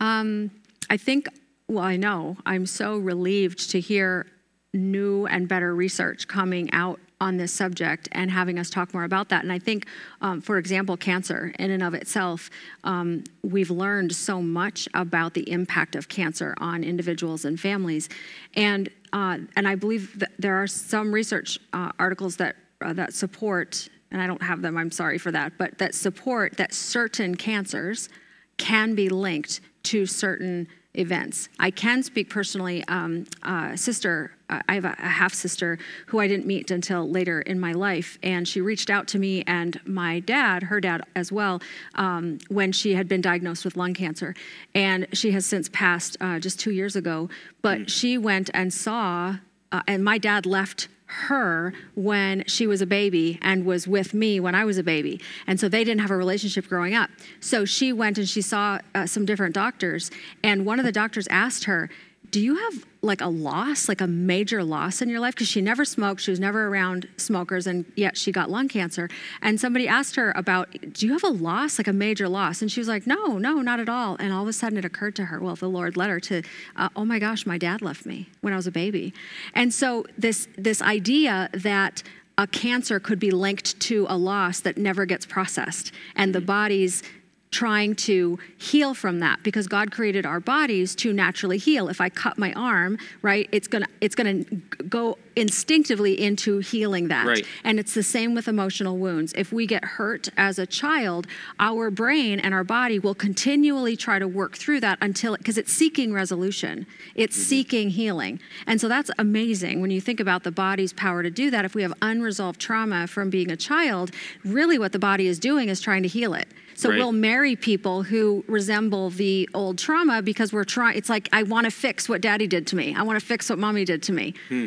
Um, 0.00 0.50
I 0.88 0.96
think, 0.96 1.28
well, 1.68 1.84
I 1.84 1.96
know, 1.96 2.36
I'm 2.46 2.66
so 2.66 2.98
relieved 2.98 3.70
to 3.70 3.80
hear 3.80 4.26
new 4.72 5.26
and 5.26 5.48
better 5.48 5.74
research 5.74 6.28
coming 6.28 6.72
out 6.72 7.00
on 7.20 7.36
this 7.36 7.52
subject 7.52 8.08
and 8.12 8.30
having 8.30 8.58
us 8.58 8.70
talk 8.70 8.94
more 8.94 9.04
about 9.04 9.28
that. 9.28 9.42
And 9.42 9.52
I 9.52 9.58
think, 9.58 9.86
um, 10.22 10.40
for 10.40 10.56
example, 10.56 10.96
cancer 10.96 11.52
in 11.58 11.70
and 11.70 11.82
of 11.82 11.92
itself, 11.92 12.48
um, 12.84 13.24
we've 13.42 13.70
learned 13.70 14.14
so 14.14 14.40
much 14.40 14.88
about 14.94 15.34
the 15.34 15.50
impact 15.50 15.96
of 15.96 16.08
cancer 16.08 16.54
on 16.58 16.82
individuals 16.82 17.44
and 17.44 17.60
families. 17.60 18.08
And, 18.54 18.88
uh, 19.12 19.38
and 19.54 19.68
I 19.68 19.74
believe 19.74 20.18
that 20.20 20.32
there 20.38 20.62
are 20.62 20.66
some 20.66 21.12
research 21.12 21.58
uh, 21.74 21.92
articles 21.98 22.36
that, 22.36 22.56
uh, 22.80 22.94
that 22.94 23.12
support, 23.12 23.88
and 24.10 24.20
I 24.20 24.26
don't 24.26 24.42
have 24.42 24.62
them, 24.62 24.76
I'm 24.76 24.90
sorry 24.90 25.18
for 25.18 25.30
that, 25.32 25.52
but 25.58 25.78
that 25.78 25.94
support 25.94 26.56
that 26.56 26.74
certain 26.74 27.36
cancers 27.36 28.08
can 28.56 28.94
be 28.94 29.08
linked 29.08 29.60
to 29.84 30.06
certain 30.06 30.68
events. 30.94 31.48
I 31.58 31.70
can 31.70 32.02
speak 32.02 32.28
personally. 32.30 32.84
Um, 32.88 33.26
uh, 33.42 33.76
sister, 33.76 34.32
uh, 34.48 34.60
I 34.68 34.74
have 34.74 34.84
a, 34.84 34.96
a 34.98 35.08
half 35.08 35.32
sister 35.32 35.78
who 36.06 36.18
I 36.18 36.26
didn't 36.26 36.46
meet 36.46 36.70
until 36.70 37.08
later 37.08 37.40
in 37.42 37.60
my 37.60 37.72
life, 37.72 38.18
and 38.22 38.46
she 38.46 38.60
reached 38.60 38.90
out 38.90 39.06
to 39.08 39.18
me 39.18 39.42
and 39.46 39.80
my 39.84 40.20
dad, 40.20 40.64
her 40.64 40.80
dad 40.80 41.02
as 41.14 41.30
well, 41.30 41.62
um, 41.94 42.38
when 42.48 42.72
she 42.72 42.94
had 42.94 43.08
been 43.08 43.20
diagnosed 43.20 43.64
with 43.64 43.76
lung 43.76 43.94
cancer, 43.94 44.34
and 44.74 45.06
she 45.12 45.30
has 45.30 45.46
since 45.46 45.68
passed 45.68 46.16
uh, 46.20 46.40
just 46.40 46.58
two 46.58 46.72
years 46.72 46.96
ago. 46.96 47.30
But 47.62 47.82
mm. 47.82 47.88
she 47.88 48.18
went 48.18 48.50
and 48.52 48.74
saw, 48.74 49.36
uh, 49.70 49.82
and 49.86 50.04
my 50.04 50.18
dad 50.18 50.44
left 50.44 50.88
her 51.10 51.72
when 51.94 52.44
she 52.46 52.66
was 52.66 52.80
a 52.80 52.86
baby 52.86 53.38
and 53.42 53.64
was 53.64 53.88
with 53.88 54.14
me 54.14 54.40
when 54.40 54.54
I 54.54 54.64
was 54.64 54.78
a 54.78 54.82
baby. 54.82 55.20
And 55.46 55.58
so 55.58 55.68
they 55.68 55.84
didn't 55.84 56.00
have 56.00 56.10
a 56.10 56.16
relationship 56.16 56.68
growing 56.68 56.94
up. 56.94 57.10
So 57.40 57.64
she 57.64 57.92
went 57.92 58.18
and 58.18 58.28
she 58.28 58.42
saw 58.42 58.78
uh, 58.94 59.06
some 59.06 59.24
different 59.24 59.54
doctors. 59.54 60.10
And 60.42 60.64
one 60.64 60.78
of 60.78 60.84
the 60.84 60.92
doctors 60.92 61.26
asked 61.28 61.64
her, 61.64 61.90
do 62.30 62.40
you 62.40 62.56
have 62.56 62.86
like 63.02 63.20
a 63.20 63.26
loss, 63.26 63.88
like 63.88 64.00
a 64.00 64.06
major 64.06 64.62
loss 64.62 65.00
in 65.00 65.08
your 65.08 65.20
life? 65.20 65.34
Because 65.34 65.48
she 65.48 65.60
never 65.60 65.84
smoked, 65.84 66.20
she 66.20 66.30
was 66.30 66.38
never 66.38 66.68
around 66.68 67.08
smokers, 67.16 67.66
and 67.66 67.90
yet 67.96 68.16
she 68.16 68.30
got 68.30 68.50
lung 68.50 68.68
cancer. 68.68 69.08
And 69.42 69.60
somebody 69.60 69.88
asked 69.88 70.16
her 70.16 70.32
about, 70.36 70.70
do 70.92 71.06
you 71.06 71.12
have 71.12 71.24
a 71.24 71.28
loss, 71.28 71.78
like 71.78 71.88
a 71.88 71.92
major 71.92 72.28
loss? 72.28 72.62
And 72.62 72.70
she 72.70 72.78
was 72.78 72.88
like, 72.88 73.06
no, 73.06 73.38
no, 73.38 73.62
not 73.62 73.80
at 73.80 73.88
all. 73.88 74.16
And 74.20 74.32
all 74.32 74.42
of 74.42 74.48
a 74.48 74.52
sudden 74.52 74.78
it 74.78 74.84
occurred 74.84 75.16
to 75.16 75.26
her, 75.26 75.40
well, 75.40 75.56
the 75.56 75.68
Lord 75.68 75.96
led 75.96 76.10
her 76.10 76.20
to, 76.20 76.42
uh, 76.76 76.88
oh 76.94 77.04
my 77.04 77.18
gosh, 77.18 77.46
my 77.46 77.58
dad 77.58 77.82
left 77.82 78.06
me 78.06 78.28
when 78.42 78.52
I 78.52 78.56
was 78.56 78.66
a 78.66 78.72
baby. 78.72 79.12
And 79.54 79.72
so 79.72 80.04
this 80.18 80.46
this 80.56 80.82
idea 80.82 81.48
that 81.52 82.02
a 82.38 82.46
cancer 82.46 83.00
could 83.00 83.18
be 83.18 83.30
linked 83.30 83.78
to 83.80 84.06
a 84.08 84.16
loss 84.16 84.60
that 84.60 84.78
never 84.78 85.04
gets 85.04 85.26
processed, 85.26 85.92
and 86.16 86.34
the 86.34 86.40
body's 86.40 87.02
trying 87.50 87.96
to 87.96 88.38
heal 88.56 88.94
from 88.94 89.18
that 89.18 89.42
because 89.42 89.66
God 89.66 89.90
created 89.90 90.24
our 90.24 90.38
bodies 90.38 90.94
to 90.96 91.12
naturally 91.12 91.58
heal. 91.58 91.88
If 91.88 92.00
I 92.00 92.08
cut 92.08 92.38
my 92.38 92.52
arm, 92.52 92.96
right, 93.22 93.48
it's 93.50 93.66
going 93.66 93.82
to 93.82 93.90
it's 94.00 94.14
going 94.14 94.44
to 94.44 94.56
go 94.84 95.18
instinctively 95.36 96.20
into 96.20 96.58
healing 96.58 97.08
that. 97.08 97.26
Right. 97.26 97.46
And 97.64 97.80
it's 97.80 97.94
the 97.94 98.02
same 98.02 98.34
with 98.34 98.46
emotional 98.46 98.98
wounds. 98.98 99.32
If 99.36 99.52
we 99.52 99.66
get 99.66 99.84
hurt 99.84 100.28
as 100.36 100.58
a 100.58 100.66
child, 100.66 101.26
our 101.58 101.90
brain 101.90 102.38
and 102.38 102.54
our 102.54 102.64
body 102.64 102.98
will 102.98 103.14
continually 103.14 103.96
try 103.96 104.18
to 104.18 104.28
work 104.28 104.56
through 104.56 104.80
that 104.80 104.98
until 105.00 105.36
because 105.36 105.58
it's 105.58 105.72
seeking 105.72 106.12
resolution. 106.12 106.86
It's 107.14 107.36
mm-hmm. 107.36 107.44
seeking 107.44 107.90
healing. 107.90 108.40
And 108.66 108.80
so 108.80 108.88
that's 108.88 109.10
amazing 109.18 109.80
when 109.80 109.90
you 109.90 110.00
think 110.00 110.20
about 110.20 110.44
the 110.44 110.52
body's 110.52 110.92
power 110.92 111.22
to 111.22 111.30
do 111.30 111.50
that. 111.50 111.64
If 111.64 111.74
we 111.74 111.82
have 111.82 111.94
unresolved 112.00 112.60
trauma 112.60 113.08
from 113.08 113.28
being 113.28 113.50
a 113.50 113.56
child, 113.56 114.12
really 114.44 114.78
what 114.78 114.92
the 114.92 114.98
body 115.00 115.26
is 115.26 115.38
doing 115.40 115.68
is 115.68 115.80
trying 115.80 116.02
to 116.02 116.08
heal 116.08 116.34
it. 116.34 116.46
So 116.80 116.88
right. 116.88 116.98
we'll 116.98 117.12
marry 117.12 117.56
people 117.56 118.02
who 118.02 118.42
resemble 118.48 119.10
the 119.10 119.48
old 119.52 119.78
trauma 119.78 120.22
because 120.22 120.52
we're 120.52 120.64
trying. 120.64 120.96
It's 120.96 121.10
like 121.10 121.28
I 121.32 121.42
want 121.42 121.66
to 121.66 121.70
fix 121.70 122.08
what 122.08 122.22
daddy 122.22 122.46
did 122.46 122.66
to 122.68 122.76
me. 122.76 122.94
I 122.94 123.02
want 123.02 123.20
to 123.20 123.24
fix 123.24 123.50
what 123.50 123.58
mommy 123.58 123.84
did 123.84 124.02
to 124.04 124.12
me. 124.12 124.34
Hmm. 124.48 124.66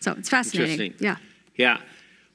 So 0.00 0.12
it's 0.12 0.28
fascinating. 0.28 0.94
Yeah. 1.00 1.16
Yeah. 1.56 1.78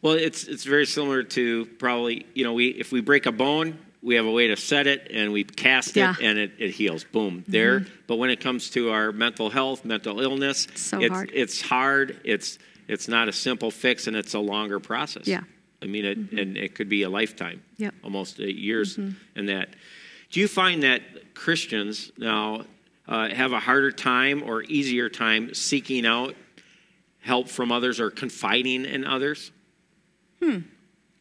Well, 0.01 0.15
it's 0.15 0.43
it's 0.43 0.65
very 0.65 0.85
similar 0.85 1.23
to 1.23 1.65
probably 1.79 2.25
you 2.33 2.43
know 2.43 2.53
we 2.53 2.67
if 2.67 2.91
we 2.91 2.99
break 2.99 3.25
a 3.25 3.31
bone 3.31 3.79
we 4.03 4.15
have 4.15 4.25
a 4.25 4.31
way 4.31 4.47
to 4.47 4.57
set 4.57 4.85
it 4.85 5.07
and 5.11 5.31
we 5.31 5.45
cast 5.45 5.95
yeah. 5.95 6.11
it 6.11 6.21
and 6.21 6.37
it, 6.37 6.51
it 6.59 6.71
heals. 6.71 7.05
Boom, 7.05 7.45
there. 7.47 7.79
Mm-hmm. 7.79 7.93
But 8.07 8.17
when 8.17 8.29
it 8.29 8.41
comes 8.41 8.69
to 8.71 8.91
our 8.91 9.13
mental 9.13 9.49
health, 9.49 9.85
mental 9.85 10.19
illness, 10.19 10.67
so 10.75 10.99
it's 10.99 11.13
hard. 11.13 11.31
it's 11.33 11.61
hard. 11.61 12.19
It's 12.25 12.59
it's 12.87 13.07
not 13.07 13.29
a 13.29 13.31
simple 13.31 13.71
fix 13.71 14.07
and 14.07 14.15
it's 14.15 14.33
a 14.33 14.39
longer 14.39 14.79
process. 14.79 15.25
Yeah. 15.25 15.43
I 15.83 15.87
mean, 15.87 16.05
it, 16.05 16.17
mm-hmm. 16.17 16.37
and 16.37 16.57
it 16.57 16.75
could 16.75 16.89
be 16.89 17.03
a 17.03 17.09
lifetime, 17.09 17.61
yep. 17.77 17.93
almost 18.03 18.39
years, 18.39 18.97
mm-hmm. 18.97 19.11
and 19.35 19.49
that. 19.49 19.69
Do 20.31 20.39
you 20.39 20.47
find 20.47 20.81
that 20.81 21.35
Christians 21.35 22.11
now 22.17 22.65
uh, 23.07 23.29
have 23.29 23.51
a 23.51 23.59
harder 23.59 23.91
time 23.91 24.41
or 24.41 24.63
easier 24.63 25.09
time 25.09 25.53
seeking 25.53 26.05
out 26.05 26.35
help 27.19 27.49
from 27.49 27.71
others 27.71 27.99
or 27.99 28.09
confiding 28.09 28.85
in 28.85 29.05
others? 29.05 29.51
Hmm. 30.41 30.59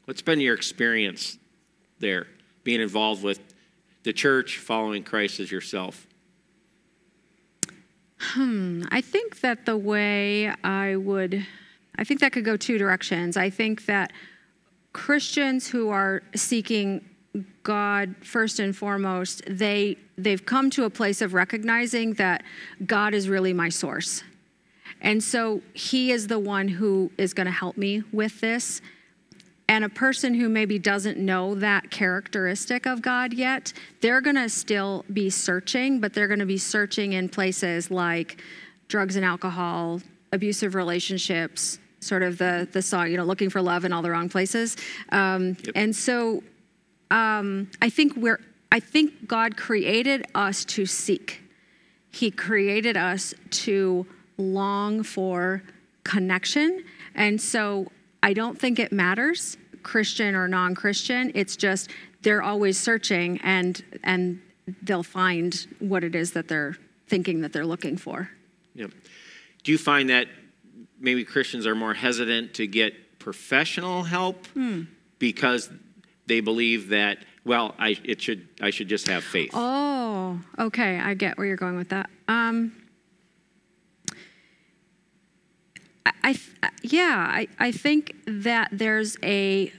What's 0.04 0.22
been 0.22 0.40
your 0.40 0.54
experience 0.54 1.38
there, 1.98 2.26
being 2.64 2.80
involved 2.80 3.22
with 3.22 3.40
the 4.02 4.12
church, 4.12 4.58
following 4.58 5.04
Christ 5.04 5.40
as 5.40 5.52
yourself? 5.52 6.06
Hmm. 8.18 8.84
I 8.90 9.00
think 9.00 9.40
that 9.40 9.66
the 9.66 9.76
way 9.76 10.52
I 10.64 10.96
would, 10.96 11.46
I 11.96 12.04
think 12.04 12.20
that 12.20 12.32
could 12.32 12.44
go 12.44 12.56
two 12.56 12.78
directions. 12.78 13.36
I 13.36 13.50
think 13.50 13.86
that 13.86 14.12
Christians 14.92 15.68
who 15.68 15.88
are 15.88 16.22
seeking 16.34 17.08
God 17.62 18.14
first 18.22 18.58
and 18.58 18.76
foremost, 18.76 19.42
they 19.48 19.96
they've 20.18 20.44
come 20.44 20.70
to 20.70 20.84
a 20.84 20.90
place 20.90 21.22
of 21.22 21.34
recognizing 21.34 22.14
that 22.14 22.42
God 22.84 23.14
is 23.14 23.28
really 23.28 23.52
my 23.52 23.68
source. 23.68 24.22
And 25.00 25.22
so 25.22 25.62
he 25.72 26.12
is 26.12 26.28
the 26.28 26.38
one 26.38 26.68
who 26.68 27.10
is 27.18 27.34
going 27.34 27.46
to 27.46 27.52
help 27.52 27.76
me 27.76 28.02
with 28.12 28.40
this. 28.40 28.80
And 29.68 29.84
a 29.84 29.88
person 29.88 30.34
who 30.34 30.48
maybe 30.48 30.78
doesn't 30.78 31.18
know 31.18 31.54
that 31.56 31.90
characteristic 31.90 32.86
of 32.86 33.00
God 33.00 33.32
yet, 33.32 33.72
they're 34.00 34.20
going 34.20 34.36
to 34.36 34.48
still 34.48 35.04
be 35.12 35.30
searching, 35.30 35.98
but 35.98 36.12
they're 36.12 36.28
going 36.28 36.40
to 36.40 36.46
be 36.46 36.58
searching 36.58 37.14
in 37.14 37.28
places 37.28 37.90
like 37.90 38.42
drugs 38.88 39.16
and 39.16 39.24
alcohol, 39.24 40.00
abusive 40.32 40.74
relationships, 40.74 41.78
sort 42.02 42.22
of 42.22 42.38
the 42.38 42.68
the 42.72 42.82
song, 42.82 43.10
you 43.10 43.16
know, 43.16 43.24
looking 43.24 43.48
for 43.50 43.62
love 43.62 43.84
in 43.84 43.92
all 43.92 44.02
the 44.02 44.10
wrong 44.10 44.28
places. 44.28 44.76
Um, 45.10 45.56
yep. 45.64 45.72
And 45.74 45.96
so, 45.96 46.42
um, 47.10 47.70
I 47.80 47.88
think 47.88 48.16
we're. 48.16 48.40
I 48.70 48.80
think 48.80 49.28
God 49.28 49.56
created 49.56 50.24
us 50.34 50.64
to 50.64 50.86
seek. 50.86 51.42
He 52.10 52.30
created 52.30 52.96
us 52.96 53.34
to 53.50 54.06
long 54.38 55.02
for 55.02 55.62
connection, 56.04 56.84
and 57.14 57.40
so 57.40 57.90
I 58.22 58.32
don't 58.32 58.58
think 58.58 58.78
it 58.78 58.92
matters, 58.92 59.56
Christian 59.82 60.34
or 60.34 60.48
non-Christian. 60.48 61.32
It's 61.34 61.56
just 61.56 61.90
they're 62.22 62.42
always 62.42 62.78
searching, 62.78 63.40
and 63.42 63.82
and 64.02 64.40
they'll 64.82 65.02
find 65.02 65.66
what 65.78 66.02
it 66.04 66.14
is 66.14 66.32
that 66.32 66.48
they're 66.48 66.76
thinking 67.08 67.42
that 67.42 67.52
they're 67.52 67.66
looking 67.66 67.96
for. 67.98 68.30
Yep. 68.74 68.90
Do 69.64 69.72
you 69.72 69.78
find 69.78 70.08
that 70.08 70.28
maybe 71.02 71.24
Christians 71.24 71.66
are 71.66 71.74
more 71.74 71.92
hesitant 71.92 72.54
to 72.54 72.66
get 72.66 73.18
professional 73.18 74.04
help 74.04 74.46
hmm. 74.48 74.82
because 75.18 75.68
they 76.26 76.40
believe 76.40 76.88
that 76.88 77.18
well 77.44 77.74
I 77.78 77.98
it 78.04 78.22
should 78.22 78.48
I 78.60 78.70
should 78.70 78.88
just 78.88 79.08
have 79.08 79.24
faith. 79.24 79.50
Oh, 79.52 80.40
okay, 80.58 80.98
I 80.98 81.14
get 81.14 81.36
where 81.36 81.46
you're 81.46 81.56
going 81.56 81.76
with 81.76 81.90
that. 81.90 82.08
Um, 82.28 82.72
I, 86.06 86.12
I 86.62 86.70
yeah, 86.82 87.26
I, 87.28 87.48
I 87.58 87.72
think 87.72 88.14
that 88.26 88.70
there's 88.72 89.16
a 89.22 89.72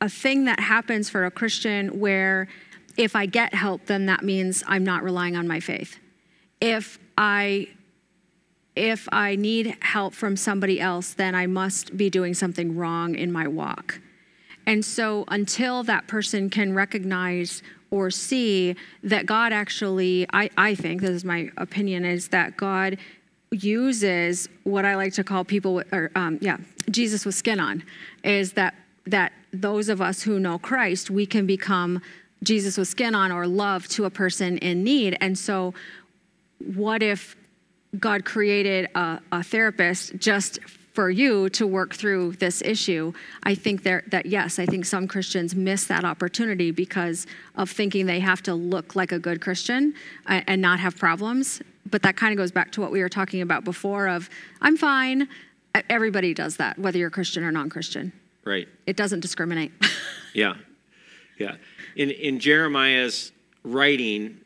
a 0.00 0.08
thing 0.08 0.46
that 0.46 0.60
happens 0.60 1.10
for 1.10 1.26
a 1.26 1.30
Christian 1.30 2.00
where 2.00 2.48
if 2.96 3.14
I 3.14 3.26
get 3.26 3.54
help, 3.54 3.86
then 3.86 4.06
that 4.06 4.22
means 4.24 4.64
I'm 4.66 4.84
not 4.84 5.02
relying 5.02 5.36
on 5.36 5.46
my 5.46 5.60
faith. 5.60 5.98
If 6.60 6.98
I 7.16 7.68
if 8.80 9.06
I 9.12 9.36
need 9.36 9.76
help 9.82 10.14
from 10.14 10.36
somebody 10.36 10.80
else, 10.80 11.12
then 11.12 11.34
I 11.34 11.46
must 11.46 11.98
be 11.98 12.08
doing 12.08 12.32
something 12.32 12.74
wrong 12.74 13.14
in 13.14 13.30
my 13.30 13.46
walk. 13.46 14.00
And 14.66 14.82
so, 14.82 15.24
until 15.28 15.82
that 15.82 16.06
person 16.06 16.48
can 16.48 16.72
recognize 16.74 17.62
or 17.90 18.10
see 18.10 18.76
that 19.02 19.26
God 19.26 19.52
actually, 19.52 20.26
I, 20.32 20.48
I 20.56 20.74
think, 20.74 21.02
this 21.02 21.10
is 21.10 21.24
my 21.26 21.50
opinion, 21.58 22.06
is 22.06 22.28
that 22.28 22.56
God 22.56 22.96
uses 23.50 24.48
what 24.64 24.86
I 24.86 24.96
like 24.96 25.12
to 25.14 25.24
call 25.24 25.44
people, 25.44 25.82
or 25.92 26.10
um, 26.14 26.38
yeah, 26.40 26.56
Jesus 26.90 27.26
with 27.26 27.34
skin 27.34 27.60
on, 27.60 27.82
is 28.24 28.54
that 28.54 28.74
that 29.06 29.32
those 29.52 29.90
of 29.90 30.00
us 30.00 30.22
who 30.22 30.40
know 30.40 30.58
Christ, 30.58 31.10
we 31.10 31.26
can 31.26 31.46
become 31.46 32.00
Jesus 32.42 32.78
with 32.78 32.88
skin 32.88 33.14
on 33.14 33.30
or 33.30 33.46
love 33.46 33.88
to 33.88 34.06
a 34.06 34.10
person 34.10 34.56
in 34.58 34.82
need. 34.84 35.18
And 35.20 35.36
so, 35.36 35.74
what 36.60 37.02
if 37.02 37.36
God 37.98 38.24
created 38.24 38.88
a, 38.94 39.20
a 39.32 39.42
therapist 39.42 40.16
just 40.16 40.60
for 40.92 41.08
you 41.08 41.48
to 41.50 41.66
work 41.66 41.94
through 41.94 42.32
this 42.32 42.62
issue. 42.62 43.12
I 43.42 43.54
think 43.54 43.82
there, 43.82 44.02
that 44.08 44.26
yes, 44.26 44.58
I 44.58 44.66
think 44.66 44.84
some 44.84 45.06
Christians 45.06 45.54
miss 45.54 45.86
that 45.86 46.04
opportunity 46.04 46.70
because 46.72 47.26
of 47.54 47.70
thinking 47.70 48.06
they 48.06 48.20
have 48.20 48.42
to 48.42 48.54
look 48.54 48.96
like 48.96 49.12
a 49.12 49.18
good 49.18 49.40
Christian 49.40 49.94
and, 50.26 50.44
and 50.46 50.62
not 50.62 50.80
have 50.80 50.96
problems. 50.96 51.62
But 51.88 52.02
that 52.02 52.16
kind 52.16 52.32
of 52.32 52.36
goes 52.36 52.50
back 52.50 52.72
to 52.72 52.80
what 52.80 52.90
we 52.90 53.00
were 53.00 53.08
talking 53.08 53.40
about 53.40 53.64
before 53.64 54.08
of 54.08 54.28
I'm 54.60 54.76
fine. 54.76 55.28
Everybody 55.88 56.34
does 56.34 56.56
that, 56.56 56.78
whether 56.78 56.98
you're 56.98 57.10
Christian 57.10 57.44
or 57.44 57.52
non-Christian. 57.52 58.12
Right. 58.44 58.68
It 58.86 58.96
doesn't 58.96 59.20
discriminate. 59.20 59.72
yeah. 60.34 60.54
Yeah. 61.38 61.56
In 61.96 62.10
in 62.10 62.40
Jeremiah's 62.40 63.32
writing 63.64 64.40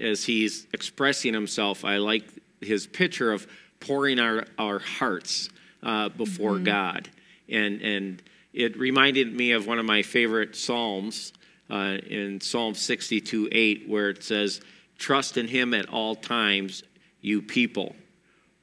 as 0.00 0.24
he's 0.24 0.66
expressing 0.72 1.34
himself, 1.34 1.84
I 1.84 1.96
like 1.96 2.24
his 2.60 2.86
picture 2.86 3.32
of 3.32 3.46
pouring 3.80 4.18
our, 4.18 4.44
our 4.58 4.78
hearts 4.78 5.50
uh, 5.82 6.08
before 6.08 6.54
mm-hmm. 6.54 6.64
God. 6.64 7.08
And, 7.48 7.80
and 7.80 8.22
it 8.52 8.78
reminded 8.78 9.34
me 9.34 9.52
of 9.52 9.66
one 9.66 9.78
of 9.78 9.86
my 9.86 10.02
favorite 10.02 10.56
Psalms 10.56 11.32
uh, 11.70 11.98
in 12.06 12.40
Psalm 12.40 12.74
62 12.74 13.48
8, 13.52 13.88
where 13.88 14.10
it 14.10 14.22
says, 14.22 14.60
Trust 14.98 15.36
in 15.36 15.46
him 15.46 15.74
at 15.74 15.88
all 15.88 16.14
times, 16.14 16.82
you 17.20 17.40
people. 17.40 17.94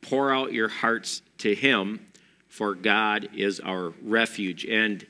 Pour 0.02 0.34
out 0.34 0.54
your 0.54 0.68
hearts 0.68 1.22
to 1.40 1.56
him, 1.56 2.06
for 2.50 2.76
God 2.76 3.30
is 3.34 3.60
our 3.60 3.94
refuge. 4.04 4.66
And, 4.66 5.06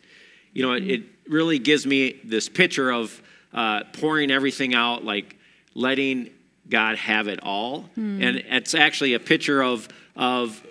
you 0.53 0.63
know, 0.63 0.69
mm-hmm. 0.69 0.89
it, 0.89 0.99
it, 0.99 1.03
really 1.27 1.57
gives 1.57 1.87
me 1.87 2.21
this 2.23 2.47
picture 2.47 2.91
of 2.91 3.19
uh, 3.51 3.83
pouring 3.93 4.29
everything 4.29 4.75
out, 4.75 5.03
like 5.03 5.35
letting 5.73 6.29
God 6.69 6.97
have 6.97 7.27
it 7.27 7.39
all. 7.43 7.89
Mm. 7.97 8.23
And 8.23 8.37
it's 8.37 8.73
actually 8.73 9.13
a 9.13 9.19
picture 9.19 9.61
of, 9.63 9.87
of 10.15 10.61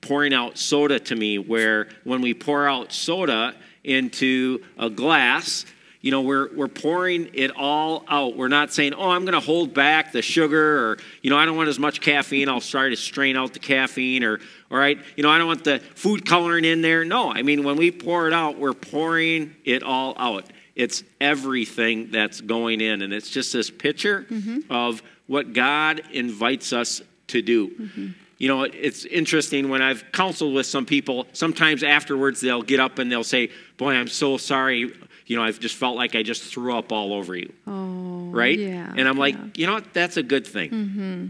pouring 0.00 0.32
out 0.32 0.56
soda 0.56 0.98
to 0.98 1.16
me, 1.16 1.38
where 1.38 1.88
when 2.04 2.20
we 2.20 2.34
pour 2.34 2.68
out 2.68 2.92
soda 2.92 3.54
into 3.84 4.62
a 4.78 4.88
glass, 4.88 5.66
you 6.00 6.10
know, 6.10 6.22
we're, 6.22 6.48
we're 6.54 6.68
pouring 6.68 7.28
it 7.34 7.50
all 7.56 8.04
out. 8.08 8.34
We're 8.34 8.48
not 8.48 8.72
saying, 8.72 8.94
oh, 8.94 9.10
I'm 9.10 9.26
going 9.26 9.34
to 9.34 9.40
hold 9.40 9.74
back 9.74 10.12
the 10.12 10.22
sugar, 10.22 10.78
or, 10.78 10.98
you 11.20 11.28
know, 11.28 11.36
I 11.36 11.44
don't 11.44 11.56
want 11.56 11.68
as 11.68 11.78
much 11.78 12.00
caffeine. 12.00 12.48
I'll 12.48 12.62
try 12.62 12.88
to 12.88 12.96
strain 12.96 13.36
out 13.36 13.52
the 13.52 13.58
caffeine, 13.58 14.24
or, 14.24 14.40
all 14.70 14.78
right, 14.78 14.98
you 15.16 15.22
know, 15.22 15.28
I 15.28 15.36
don't 15.36 15.46
want 15.46 15.64
the 15.64 15.80
food 15.94 16.24
coloring 16.24 16.64
in 16.64 16.80
there. 16.80 17.04
No, 17.04 17.30
I 17.30 17.42
mean, 17.42 17.64
when 17.64 17.76
we 17.76 17.90
pour 17.90 18.26
it 18.26 18.32
out, 18.32 18.58
we're 18.58 18.72
pouring 18.72 19.54
it 19.64 19.82
all 19.82 20.14
out. 20.16 20.46
It's 20.80 21.04
everything 21.20 22.10
that's 22.10 22.40
going 22.40 22.80
in. 22.80 23.02
And 23.02 23.12
it's 23.12 23.30
just 23.30 23.52
this 23.52 23.70
picture 23.70 24.26
mm-hmm. 24.30 24.60
of 24.70 25.02
what 25.26 25.52
God 25.52 26.02
invites 26.12 26.72
us 26.72 27.02
to 27.28 27.42
do. 27.42 27.68
Mm-hmm 27.68 28.08
you 28.40 28.48
know, 28.48 28.62
it's 28.62 29.04
interesting 29.04 29.68
when 29.68 29.82
I've 29.82 30.02
counseled 30.12 30.54
with 30.54 30.64
some 30.64 30.86
people, 30.86 31.26
sometimes 31.34 31.82
afterwards 31.82 32.40
they'll 32.40 32.62
get 32.62 32.80
up 32.80 32.98
and 32.98 33.12
they'll 33.12 33.22
say, 33.22 33.50
Boy, 33.76 33.92
I'm 33.92 34.08
so 34.08 34.38
sorry. 34.38 34.90
You 35.26 35.36
know, 35.36 35.42
I've 35.42 35.60
just 35.60 35.76
felt 35.76 35.94
like 35.94 36.16
I 36.16 36.22
just 36.22 36.42
threw 36.42 36.74
up 36.74 36.90
all 36.90 37.12
over 37.12 37.36
you. 37.36 37.52
Oh, 37.66 38.30
right? 38.32 38.58
Yeah, 38.58 38.92
and 38.96 39.06
I'm 39.06 39.18
like, 39.18 39.34
yeah. 39.34 39.46
you 39.56 39.66
know 39.66 39.74
what? 39.74 39.92
That's 39.92 40.16
a 40.16 40.22
good 40.22 40.46
thing. 40.46 40.70
Mm-hmm. 40.70 41.26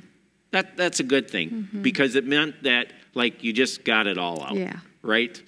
That, 0.52 0.76
that's 0.76 1.00
a 1.00 1.02
good 1.02 1.28
thing 1.28 1.50
mm-hmm. 1.50 1.82
because 1.82 2.14
it 2.14 2.24
meant 2.26 2.62
that, 2.62 2.92
like, 3.14 3.42
you 3.42 3.52
just 3.52 3.84
got 3.84 4.06
it 4.06 4.16
all 4.16 4.42
out. 4.42 4.54
Yeah. 4.54 4.78
Right? 5.02 5.42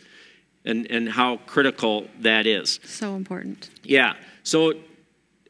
And, 0.65 0.89
and 0.91 1.09
how 1.09 1.39
critical 1.39 2.07
that 2.21 2.47
is. 2.47 2.79
So 2.85 3.17
important. 3.17 3.69
Yeah. 3.83 4.15
So, 4.45 4.75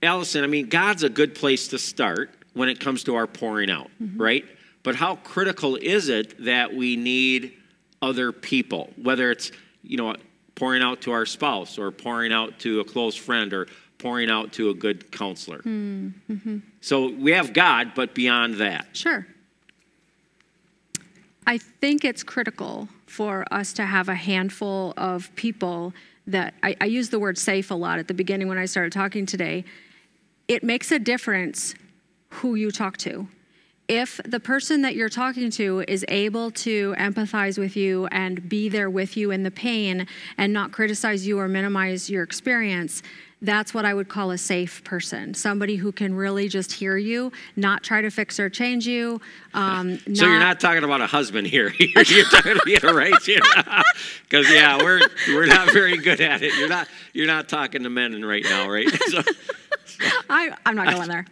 Allison, 0.02 0.42
I 0.42 0.46
mean, 0.46 0.70
God's 0.70 1.02
a 1.02 1.10
good 1.10 1.34
place 1.34 1.68
to 1.68 1.78
start 1.78 2.30
when 2.54 2.70
it 2.70 2.80
comes 2.80 3.04
to 3.04 3.16
our 3.16 3.26
pouring 3.26 3.70
out, 3.70 3.90
mm-hmm. 4.02 4.20
right? 4.20 4.44
But 4.82 4.94
how 4.94 5.16
critical 5.16 5.76
is 5.76 6.08
it 6.08 6.44
that 6.44 6.74
we 6.74 6.96
need 6.96 7.52
other 8.00 8.32
people, 8.32 8.90
whether 8.96 9.30
it's, 9.30 9.52
you 9.82 9.98
know, 9.98 10.16
pouring 10.54 10.82
out 10.82 11.02
to 11.02 11.12
our 11.12 11.26
spouse 11.26 11.78
or 11.78 11.90
pouring 11.90 12.32
out 12.32 12.58
to 12.60 12.80
a 12.80 12.84
close 12.84 13.14
friend 13.14 13.52
or 13.52 13.68
pouring 13.98 14.30
out 14.30 14.52
to 14.54 14.70
a 14.70 14.74
good 14.74 15.12
counselor. 15.12 15.58
Mm-hmm. 15.58 16.58
So 16.80 17.10
we 17.10 17.32
have 17.32 17.52
God, 17.52 17.92
but 17.94 18.14
beyond 18.14 18.56
that. 18.56 18.88
Sure. 18.92 19.26
I 21.46 21.58
think 21.58 22.04
it's 22.04 22.22
critical 22.22 22.88
for 23.06 23.44
us 23.50 23.72
to 23.74 23.84
have 23.84 24.08
a 24.08 24.14
handful 24.14 24.94
of 24.96 25.34
people 25.34 25.92
that 26.26 26.54
I, 26.62 26.76
I 26.80 26.84
use 26.86 27.10
the 27.10 27.18
word 27.18 27.36
safe 27.36 27.70
a 27.70 27.74
lot 27.74 27.98
at 27.98 28.08
the 28.08 28.14
beginning 28.14 28.48
when 28.48 28.58
I 28.58 28.66
started 28.66 28.92
talking 28.92 29.26
today. 29.26 29.64
It 30.46 30.62
makes 30.62 30.92
a 30.92 30.98
difference 30.98 31.74
who 32.28 32.54
you 32.54 32.70
talk 32.70 32.96
to 32.98 33.26
if 33.88 34.20
the 34.24 34.40
person 34.40 34.80
that 34.82 34.94
you're 34.94 35.08
talking 35.08 35.50
to 35.50 35.84
is 35.86 36.04
able 36.08 36.50
to 36.50 36.94
empathize 36.98 37.58
with 37.58 37.76
you 37.76 38.06
and 38.06 38.48
be 38.48 38.68
there 38.68 38.88
with 38.88 39.16
you 39.16 39.30
in 39.30 39.42
the 39.42 39.50
pain 39.50 40.06
and 40.38 40.52
not 40.52 40.72
criticize 40.72 41.26
you 41.26 41.38
or 41.38 41.48
minimize 41.48 42.08
your 42.08 42.22
experience, 42.22 43.02
that's 43.42 43.74
what 43.74 43.84
I 43.84 43.92
would 43.92 44.08
call 44.08 44.30
a 44.30 44.38
safe 44.38 44.82
person. 44.84 45.34
Somebody 45.34 45.76
who 45.76 45.90
can 45.92 46.14
really 46.14 46.48
just 46.48 46.72
hear 46.72 46.96
you, 46.96 47.32
not 47.56 47.82
try 47.82 48.00
to 48.00 48.10
fix 48.10 48.38
or 48.38 48.48
change 48.48 48.86
you. 48.86 49.20
Um, 49.52 49.98
so 49.98 50.04
not... 50.06 50.16
you're 50.20 50.38
not 50.38 50.60
talking 50.60 50.84
about 50.84 51.00
a 51.00 51.06
husband 51.06 51.48
here. 51.48 51.74
you're, 51.78 52.04
you're 52.04 52.24
talking, 52.26 52.56
yeah, 52.66 52.86
right? 52.86 53.12
Because 53.12 54.50
yeah, 54.50 54.78
we're 54.78 55.00
we're 55.28 55.46
not 55.46 55.72
very 55.72 55.98
good 55.98 56.20
at 56.20 56.42
it. 56.42 56.54
You're 56.56 56.68
not 56.68 56.88
you're 57.12 57.26
not 57.26 57.48
talking 57.48 57.82
to 57.82 57.90
men 57.90 58.24
right 58.24 58.44
now, 58.44 58.70
right? 58.70 58.88
So, 59.12 59.20
I, 60.30 60.54
I'm 60.66 60.76
not 60.76 60.94
going 60.94 61.08
there. 61.08 61.26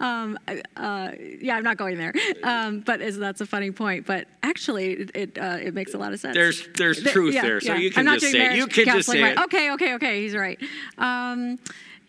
um, 0.00 0.38
uh, 0.76 1.12
yeah, 1.40 1.56
I'm 1.56 1.64
not 1.64 1.76
going 1.76 1.98
there. 1.98 2.12
Um, 2.42 2.80
but 2.80 3.00
is, 3.00 3.18
that's 3.18 3.40
a 3.40 3.46
funny 3.46 3.70
point. 3.70 4.06
But 4.06 4.26
actually, 4.42 4.92
it 4.92 5.10
it, 5.14 5.38
uh, 5.38 5.58
it 5.60 5.74
makes 5.74 5.94
a 5.94 5.98
lot 5.98 6.12
of 6.12 6.20
sense. 6.20 6.34
There's 6.34 6.68
there's 6.76 7.02
truth 7.02 7.34
yeah, 7.34 7.42
there, 7.42 7.60
so 7.60 7.74
yeah. 7.74 7.78
you 7.78 7.90
can 7.90 8.06
just 8.06 8.30
say 8.30 8.52
it. 8.52 8.56
You 8.56 8.66
can 8.66 8.86
just 8.86 9.08
say 9.08 9.22
right. 9.22 9.32
it. 9.32 9.40
Okay, 9.44 9.72
okay, 9.72 9.94
okay. 9.94 10.22
He's 10.22 10.34
right. 10.34 10.58
Um, 10.98 11.58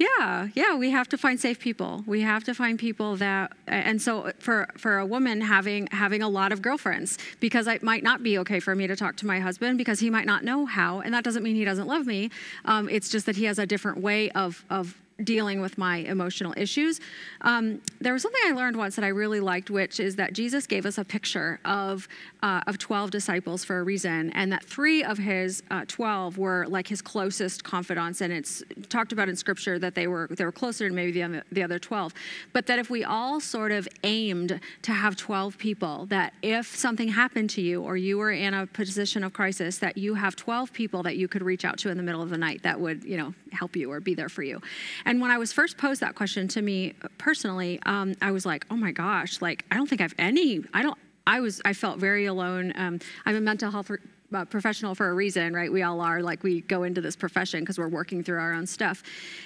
yeah, 0.02 0.48
yeah, 0.56 0.76
we 0.76 0.90
have 0.90 1.08
to 1.10 1.18
find 1.18 1.40
safe 1.40 1.60
people. 1.60 2.04
We 2.08 2.22
have 2.22 2.44
to 2.46 2.54
find 2.56 2.80
people 2.80 3.18
that, 3.18 3.54
and 3.68 4.02
so 4.02 4.32
for 4.40 4.68
for 4.78 4.98
a 4.98 5.06
woman 5.06 5.42
having 5.42 5.88
having 5.92 6.24
a 6.24 6.30
lot 6.30 6.52
of 6.52 6.62
girlfriends 6.62 7.20
because 7.40 7.68
it 7.68 7.84
might 7.84 8.04
not 8.04 8.24
be 8.24 8.38
okay 8.40 8.60
for 8.60 8.76
me 8.76 8.88
to 8.88 8.96
talk 8.96 9.16
to 9.18 9.28
my 9.28 9.40
husband 9.40 9.78
because 9.78 10.00
he 10.00 10.10
might 10.10 10.26
not 10.26 10.44
know 10.44 10.66
how, 10.66 11.02
and 11.02 11.14
that 11.14 11.24
doesn't 11.24 11.44
mean 11.44 11.56
he 11.56 11.66
doesn't 11.66 11.88
love 11.88 12.08
me. 12.08 12.32
Um, 12.66 12.90
it's 12.90 13.10
just 13.10 13.26
that 13.28 13.36
he 13.36 13.46
has 13.46 13.60
a 13.60 13.66
different 13.66 14.00
way 14.00 14.32
of 14.32 14.66
of 14.70 14.98
dealing 15.24 15.62
with 15.62 15.78
my 15.78 15.98
emotional 15.98 16.54
issues. 16.58 17.00
Um, 17.42 17.82
there 18.00 18.14
was 18.14 18.24
something 18.24 18.42
I 18.48 18.52
learned 18.54 18.78
once 18.78 18.96
that 18.96 19.06
I 19.06 19.10
really 19.10 19.40
liked, 19.40 19.70
which 19.70 20.00
is 20.00 20.16
that 20.16 20.34
Jesus 20.34 20.66
gave 20.66 20.86
us 20.86 20.98
a 20.98 21.06
picture 21.06 21.60
of 21.64 22.08
uh, 22.44 22.62
of 22.68 22.78
12 22.78 23.12
disciples 23.12 23.64
for 23.64 23.80
a 23.80 23.84
reason, 23.84 24.32
and 24.32 24.52
that 24.52 24.64
three 24.64 25.04
of 25.04 25.18
his 25.18 25.62
uh, 25.70 25.86
12 25.88 26.38
were 26.38 26.66
like 26.68 26.88
his 26.88 27.02
closest 27.02 27.64
confidants, 27.64 28.22
and 28.22 28.34
it's 28.34 28.64
talked 28.90 29.12
about 29.12 29.30
in 29.30 29.36
Scripture 29.36 29.78
that 29.80 29.96
they 29.96 30.08
were 30.08 30.28
they 30.32 30.46
were 30.46 30.52
closer 30.52 30.88
to 30.88 30.94
maybe 30.94 31.12
the 31.12 31.24
other, 31.24 31.44
the 31.52 31.64
other 31.64 31.80
12, 31.80 32.14
but 32.54 32.66
that 32.68 32.80
if 32.80 32.90
we 32.90 33.04
all 33.04 33.40
sort 33.40 33.72
of 33.72 33.88
aimed 34.04 34.60
to 34.82 34.92
have 34.92 35.16
12 35.16 35.58
people, 35.58 36.06
that 36.08 36.34
if 36.42 36.76
something 36.76 37.10
happened 37.10 37.50
to 37.52 37.62
you 37.62 37.82
or 37.82 37.98
you 37.98 38.18
were 38.18 38.32
in 38.32 38.54
a 38.54 38.66
position 38.68 39.24
of 39.24 39.34
crisis, 39.34 39.78
that 39.78 39.98
you 39.98 40.16
have 40.16 40.36
12 40.36 40.74
people 40.74 41.04
that 41.04 41.18
you 41.18 41.28
could 41.28 41.44
reach 41.44 41.66
out 41.66 41.78
to 41.78 41.90
in 41.90 41.98
the 41.98 42.04
middle 42.04 42.22
of 42.22 42.30
the 42.30 42.38
night 42.38 42.64
that 42.64 42.80
would 42.80 43.04
you 43.04 43.18
know 43.18 43.34
help 43.52 43.76
you 43.76 43.92
or 43.92 44.00
be 44.00 44.16
there 44.16 44.30
for 44.30 44.44
you. 44.44 44.62
And 45.06 45.22
when 45.22 45.32
I 45.32 45.38
was 45.38 45.54
first 45.54 45.78
posed 45.78 46.02
that 46.02 46.16
question 46.16 46.48
to 46.50 46.62
me 46.62 46.94
personally, 47.18 47.80
um, 47.86 48.16
I 48.22 48.32
was 48.32 48.46
like, 48.46 48.66
oh 48.72 48.76
my 48.76 48.92
gosh, 48.92 49.42
like 49.42 49.66
I 49.72 49.76
don't 49.76 49.88
think 49.88 50.02
I've 50.02 50.16
any, 50.18 50.64
I 50.74 50.82
don't, 50.82 50.98
I 51.28 51.40
was, 51.40 51.62
I 51.66 51.74
felt 51.74 52.00
very 52.00 52.26
alone. 52.26 52.74
Um, 52.76 53.00
I'm 53.26 53.36
a 53.36 53.42
mental 53.42 53.72
health. 53.72 53.92
Uh, 54.34 54.46
professional 54.46 54.96
for 54.96 55.10
a 55.10 55.14
reason, 55.14 55.54
right? 55.54 55.70
We 55.70 55.84
all 55.84 56.00
are. 56.00 56.22
Like 56.22 56.42
we 56.42 56.62
go 56.62 56.84
into 56.84 57.02
this 57.02 57.18
profession 57.18 57.60
because 57.60 57.78
we're 57.78 57.90
working 57.90 58.24
through 58.24 58.40
our 58.40 58.54
own 58.54 58.66
stuff, 58.66 59.04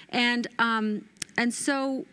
and 0.10 0.46
um, 0.60 1.06
and 1.40 1.52
so 1.52 2.06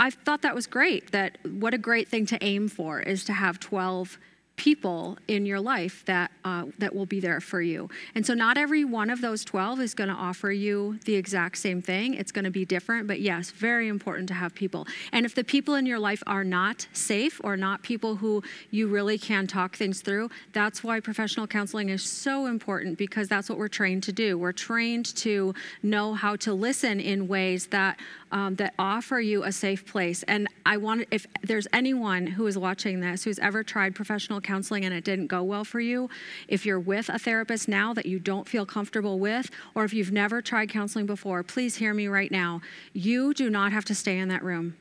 I 0.00 0.08
thought 0.08 0.40
that 0.40 0.54
was 0.54 0.66
great. 0.66 1.12
That 1.12 1.36
what 1.44 1.74
a 1.74 1.78
great 1.78 2.08
thing 2.08 2.24
to 2.26 2.42
aim 2.42 2.68
for 2.68 3.00
is 3.00 3.24
to 3.24 3.34
have 3.34 3.60
12 3.60 4.16
people 4.58 5.16
in 5.28 5.46
your 5.46 5.60
life 5.60 6.04
that 6.04 6.30
uh, 6.44 6.64
that 6.78 6.94
will 6.94 7.06
be 7.06 7.20
there 7.20 7.40
for 7.40 7.62
you. 7.62 7.88
And 8.14 8.26
so 8.26 8.34
not 8.34 8.58
every 8.58 8.84
one 8.84 9.08
of 9.08 9.20
those 9.20 9.44
12 9.44 9.80
is 9.80 9.94
going 9.94 10.10
to 10.10 10.14
offer 10.14 10.50
you 10.50 10.98
the 11.04 11.14
exact 11.14 11.56
same 11.56 11.80
thing. 11.80 12.14
It's 12.14 12.32
going 12.32 12.44
to 12.44 12.50
be 12.50 12.64
different, 12.64 13.06
but 13.06 13.20
yes, 13.20 13.50
very 13.50 13.88
important 13.88 14.28
to 14.28 14.34
have 14.34 14.54
people. 14.54 14.86
And 15.12 15.24
if 15.24 15.34
the 15.34 15.44
people 15.44 15.74
in 15.76 15.86
your 15.86 15.98
life 15.98 16.22
are 16.26 16.44
not 16.44 16.88
safe 16.92 17.40
or 17.44 17.56
not 17.56 17.82
people 17.82 18.16
who 18.16 18.42
you 18.70 18.88
really 18.88 19.16
can 19.16 19.46
talk 19.46 19.76
things 19.76 20.00
through, 20.00 20.30
that's 20.52 20.82
why 20.82 21.00
professional 21.00 21.46
counseling 21.46 21.88
is 21.88 22.02
so 22.02 22.46
important 22.46 22.98
because 22.98 23.28
that's 23.28 23.48
what 23.48 23.58
we're 23.58 23.68
trained 23.68 24.02
to 24.04 24.12
do. 24.12 24.36
We're 24.36 24.52
trained 24.52 25.14
to 25.16 25.54
know 25.82 26.14
how 26.14 26.36
to 26.36 26.52
listen 26.52 26.98
in 26.98 27.28
ways 27.28 27.68
that 27.68 27.98
um, 28.32 28.56
that 28.56 28.74
offer 28.78 29.20
you 29.20 29.44
a 29.44 29.52
safe 29.52 29.86
place. 29.86 30.22
And 30.24 30.48
I 30.66 30.76
want 30.76 31.06
if 31.10 31.26
there's 31.42 31.66
anyone 31.72 32.26
who 32.26 32.46
is 32.46 32.58
watching 32.58 33.00
this 33.00 33.24
who's 33.24 33.38
ever 33.38 33.62
tried 33.62 33.94
professional 33.94 34.40
counseling 34.40 34.84
and 34.84 34.94
it 34.94 35.04
didn't 35.04 35.28
go 35.28 35.42
well 35.42 35.64
for 35.64 35.80
you, 35.80 36.08
if 36.48 36.66
you're 36.66 36.80
with 36.80 37.08
a 37.08 37.18
therapist 37.18 37.68
now 37.68 37.92
that 37.94 38.06
you 38.06 38.18
don't 38.18 38.48
feel 38.48 38.66
comfortable 38.66 39.18
with, 39.18 39.50
or 39.74 39.84
if 39.84 39.92
you've 39.92 40.12
never 40.12 40.42
tried 40.42 40.68
counseling 40.68 41.06
before, 41.06 41.42
please 41.42 41.76
hear 41.76 41.94
me 41.94 42.08
right 42.08 42.30
now. 42.30 42.60
You 42.92 43.34
do 43.34 43.50
not 43.50 43.72
have 43.72 43.84
to 43.86 43.94
stay 43.94 44.18
in 44.18 44.28
that 44.28 44.42
room 44.42 44.76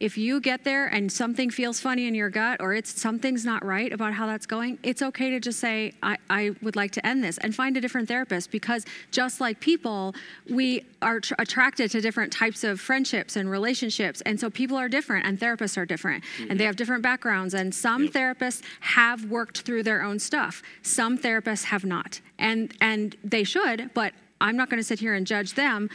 if 0.00 0.18
you 0.18 0.40
get 0.40 0.64
there 0.64 0.86
and 0.86 1.10
something 1.10 1.50
feels 1.50 1.80
funny 1.80 2.06
in 2.06 2.14
your 2.14 2.28
gut 2.28 2.60
or 2.60 2.74
it's 2.74 3.00
something's 3.00 3.44
not 3.44 3.64
right 3.64 3.92
about 3.92 4.12
how 4.12 4.26
that's 4.26 4.46
going, 4.46 4.78
it's 4.82 5.02
okay 5.02 5.30
to 5.30 5.40
just 5.40 5.60
say, 5.60 5.94
I, 6.02 6.16
I 6.28 6.50
would 6.62 6.76
like 6.76 6.90
to 6.92 7.06
end 7.06 7.22
this 7.22 7.38
and 7.38 7.54
find 7.54 7.76
a 7.76 7.80
different 7.80 8.08
therapist 8.08 8.50
because 8.50 8.84
just 9.10 9.40
like 9.40 9.60
people, 9.60 10.14
we 10.50 10.84
are 11.00 11.20
tr- 11.20 11.34
attracted 11.38 11.90
to 11.92 12.00
different 12.00 12.32
types 12.32 12.64
of 12.64 12.80
friendships 12.80 13.36
and 13.36 13.50
relationships. 13.50 14.20
And 14.22 14.38
so 14.38 14.50
people 14.50 14.76
are 14.76 14.88
different 14.88 15.26
and 15.26 15.38
therapists 15.38 15.76
are 15.76 15.86
different 15.86 16.24
mm-hmm. 16.24 16.50
and 16.50 16.60
they 16.60 16.64
have 16.64 16.76
different 16.76 17.02
backgrounds. 17.02 17.54
And 17.54 17.74
some 17.74 18.04
yep. 18.04 18.12
therapists 18.12 18.62
have 18.80 19.24
worked 19.26 19.60
through 19.60 19.84
their 19.84 20.02
own 20.02 20.18
stuff, 20.18 20.62
some 20.82 21.18
therapists 21.18 21.64
have 21.64 21.84
not. 21.84 22.20
And, 22.38 22.74
and 22.80 23.16
they 23.22 23.44
should, 23.44 23.90
but 23.94 24.12
I'm 24.40 24.56
not 24.56 24.68
going 24.68 24.80
to 24.80 24.84
sit 24.84 24.98
here 24.98 25.14
and 25.14 25.26
judge 25.26 25.54
them 25.54 25.88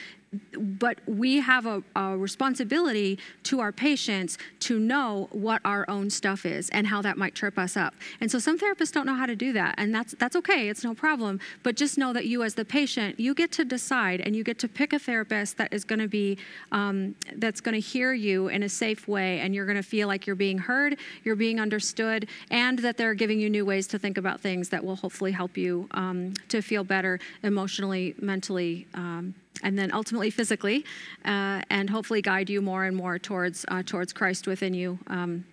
but 0.54 1.00
we 1.08 1.38
have 1.38 1.66
a, 1.66 1.84
a, 1.96 2.18
responsibility 2.18 3.18
to 3.44 3.60
our 3.60 3.72
patients 3.72 4.38
to 4.60 4.80
know 4.80 5.28
what 5.32 5.62
our 5.66 5.90
own 5.90 6.10
stuff 6.10 6.46
is 6.46 6.70
and 6.70 6.88
how 6.88 7.02
that 7.02 7.18
might 7.18 7.34
trip 7.34 7.58
us 7.58 7.76
up. 7.76 7.96
And 8.22 8.30
so 8.30 8.38
some 8.38 8.60
therapists 8.60 8.92
don't 8.92 9.06
know 9.06 9.16
how 9.16 9.26
to 9.26 9.36
do 9.36 9.54
that, 9.54 9.76
and 9.78 9.94
that's 9.94 10.14
that's 10.20 10.36
okay. 10.36 10.70
It's 10.70 10.84
no 10.84 10.94
problem. 10.94 11.40
But 11.64 11.76
just 11.76 11.98
know 11.98 12.14
that 12.14 12.26
you, 12.26 12.44
as 12.44 12.54
the 12.54 12.66
patient, 12.66 13.20
you 13.20 13.34
get 13.34 13.52
to 13.54 13.66
decide 13.66 14.22
and 14.22 14.36
you 14.36 14.44
get 14.44 14.60
to 14.60 14.68
pick 14.68 14.94
a 14.94 15.00
therapist 15.00 15.58
that 15.58 15.74
is 15.74 15.84
going 15.84 16.00
to 16.00 16.08
be 16.08 16.38
um, 16.72 17.16
that's 17.36 17.62
going 17.62 17.74
to 17.74 17.80
hear 17.80 18.14
you 18.14 18.50
in 18.50 18.64
a 18.64 18.70
safe 18.70 19.08
way, 19.08 19.40
and 19.40 19.56
you're 19.56 19.66
going 19.66 19.78
to 19.78 19.84
feel 19.84 20.08
like 20.08 20.28
you're 20.28 20.36
being 20.36 20.60
heard, 20.60 20.98
you're 21.24 21.36
being 21.36 21.60
understood, 21.60 22.28
and 22.52 22.80
that 22.80 22.98
they're 22.98 23.16
giving 23.16 23.40
you 23.40 23.50
new 23.50 23.66
ways 23.66 23.88
to 23.88 24.00
think 24.00 24.18
about 24.18 24.42
things 24.42 24.70
that 24.70 24.84
will 24.84 24.98
hopefully 24.98 25.32
help 25.32 25.58
you 25.58 25.88
um, 25.92 26.34
to 26.50 26.62
feel 26.62 26.84
better 26.84 27.20
emotionally, 27.42 28.14
mentally. 28.20 28.86
Um, 28.94 29.34
and 29.64 29.78
then 29.78 29.92
ultimately 29.94 30.30
physically, 30.30 30.86
uh, 31.26 31.62
and 31.70 31.90
hopefully 31.90 32.22
guide 32.22 32.50
you 32.50 32.62
more 32.62 32.86
and 32.86 32.96
more 32.96 33.20
towards 33.20 33.66
uh, 33.68 33.84
towards 33.86 34.14
Christ 34.14 34.48
within 34.48 34.74
you 34.74 35.00
um, 35.08 35.46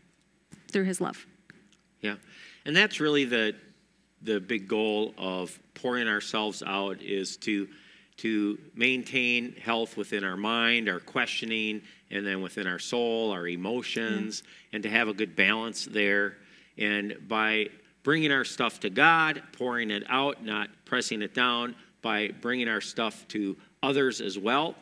through 0.71 0.85
His 0.85 1.01
love. 1.01 1.27
Yeah, 2.01 2.16
and 2.64 2.77
that's 2.77 3.01
really 3.01 3.25
the 3.25 3.55
the 4.23 4.40
big 4.40 4.69
goal 4.69 5.14
of 5.19 5.59
pouring 5.75 6.09
ourselves 6.09 6.62
out 6.66 7.01
is 7.03 7.37
to 7.38 7.69
to 8.19 8.59
maintain 8.75 9.55
health 9.57 9.97
within 9.97 10.25
our 10.25 10.37
mind, 10.37 10.88
our 10.88 11.01
questioning, 11.01 11.83
and 12.11 12.27
then 12.27 12.40
within 12.40 12.66
our 12.66 12.79
soul, 12.79 13.31
our 13.31 13.47
emotions, 13.47 14.42
yeah. 14.42 14.77
and 14.77 14.83
to 14.83 14.88
have 14.88 15.09
a 15.09 15.12
good 15.12 15.37
balance 15.37 15.85
there. 15.85 16.38
And 16.79 17.16
by 17.29 17.69
bringing 18.03 18.33
our 18.33 18.45
stuff 18.45 18.81
to 18.81 18.90
God, 18.90 19.42
pouring 19.53 19.90
it 19.90 20.05
out, 20.09 20.42
not 20.42 20.71
pressing 20.85 21.23
it 21.23 21.35
down, 21.35 21.75
by 22.01 22.29
bringing 22.40 22.69
our 22.69 22.81
stuff 22.81 23.27
to 23.29 23.57
others 23.87 24.20
as 24.20 24.38
well, 24.38 24.75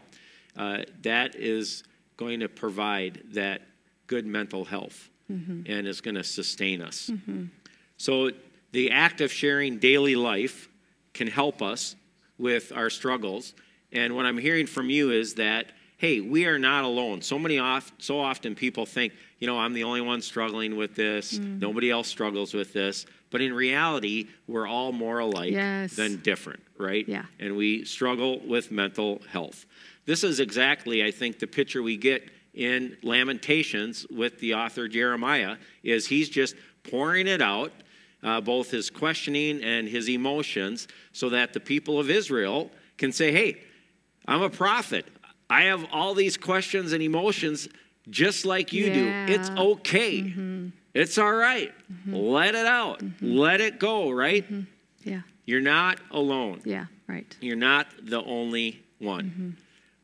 uh, 0.56 0.78
that 1.02 1.34
is 1.34 1.84
going 2.16 2.40
to 2.40 2.48
provide 2.48 3.22
that 3.32 3.62
good 4.06 4.26
mental 4.26 4.64
health 4.64 5.10
mm-hmm. 5.30 5.62
and 5.66 5.86
is 5.86 6.00
going 6.00 6.14
to 6.14 6.24
sustain 6.24 6.80
us. 6.80 7.10
Mm-hmm. 7.12 7.44
So, 7.96 8.30
the 8.72 8.90
act 8.90 9.20
of 9.20 9.30
sharing 9.30 9.78
daily 9.78 10.16
life 10.16 10.68
can 11.12 11.28
help 11.28 11.62
us 11.62 11.94
with 12.38 12.72
our 12.72 12.90
struggles. 12.90 13.54
And 13.92 14.16
what 14.16 14.26
I'm 14.26 14.38
hearing 14.38 14.66
from 14.66 14.90
you 14.90 15.12
is 15.12 15.34
that, 15.34 15.66
hey, 15.96 16.20
we 16.20 16.46
are 16.46 16.58
not 16.58 16.82
alone. 16.82 17.22
So 17.22 17.38
many 17.38 17.60
oft, 17.60 18.02
so 18.02 18.18
often 18.18 18.56
people 18.56 18.84
think, 18.84 19.12
you 19.38 19.46
know, 19.46 19.58
I'm 19.60 19.74
the 19.74 19.84
only 19.84 20.00
one 20.00 20.20
struggling 20.20 20.76
with 20.76 20.96
this. 20.96 21.38
Mm. 21.38 21.60
Nobody 21.60 21.88
else 21.88 22.08
struggles 22.08 22.52
with 22.52 22.72
this. 22.72 23.06
But 23.34 23.40
in 23.40 23.52
reality, 23.52 24.28
we're 24.46 24.68
all 24.68 24.92
more 24.92 25.18
alike 25.18 25.50
yes. 25.50 25.96
than 25.96 26.18
different, 26.18 26.62
right? 26.78 27.04
Yeah. 27.08 27.24
And 27.40 27.56
we 27.56 27.84
struggle 27.84 28.38
with 28.46 28.70
mental 28.70 29.22
health. 29.28 29.66
This 30.06 30.22
is 30.22 30.38
exactly, 30.38 31.02
I 31.02 31.10
think, 31.10 31.40
the 31.40 31.48
picture 31.48 31.82
we 31.82 31.96
get 31.96 32.30
in 32.54 32.96
Lamentations 33.02 34.06
with 34.08 34.38
the 34.38 34.54
author 34.54 34.86
Jeremiah 34.86 35.56
is 35.82 36.06
he's 36.06 36.28
just 36.28 36.54
pouring 36.88 37.26
it 37.26 37.42
out, 37.42 37.72
uh, 38.22 38.40
both 38.40 38.70
his 38.70 38.88
questioning 38.88 39.64
and 39.64 39.88
his 39.88 40.08
emotions, 40.08 40.86
so 41.12 41.28
that 41.30 41.54
the 41.54 41.58
people 41.58 41.98
of 41.98 42.10
Israel 42.10 42.70
can 42.98 43.10
say, 43.10 43.32
hey, 43.32 43.60
I'm 44.28 44.42
a 44.42 44.48
prophet. 44.48 45.06
I 45.50 45.62
have 45.62 45.84
all 45.90 46.14
these 46.14 46.36
questions 46.36 46.92
and 46.92 47.02
emotions 47.02 47.68
just 48.08 48.44
like 48.44 48.72
you 48.72 48.84
yeah. 48.84 49.26
do. 49.26 49.32
It's 49.32 49.50
okay. 49.50 50.20
Mm-hmm. 50.20 50.68
It's 50.94 51.18
all 51.18 51.32
right. 51.32 51.72
mm-hmm. 51.92 52.14
Let 52.14 52.54
it 52.54 52.66
out. 52.66 53.00
Mm-hmm. 53.00 53.36
Let 53.36 53.60
it 53.60 53.78
go, 53.78 54.10
right? 54.10 54.44
Mm-hmm. 54.44 55.10
Yeah. 55.10 55.20
You're 55.44 55.60
not 55.60 55.98
alone. 56.10 56.62
Yeah, 56.64 56.86
right. 57.06 57.36
You're 57.40 57.56
not 57.56 57.88
the 58.02 58.22
only 58.22 58.82
one. 58.98 59.24
Mm-hmm. 59.24 59.50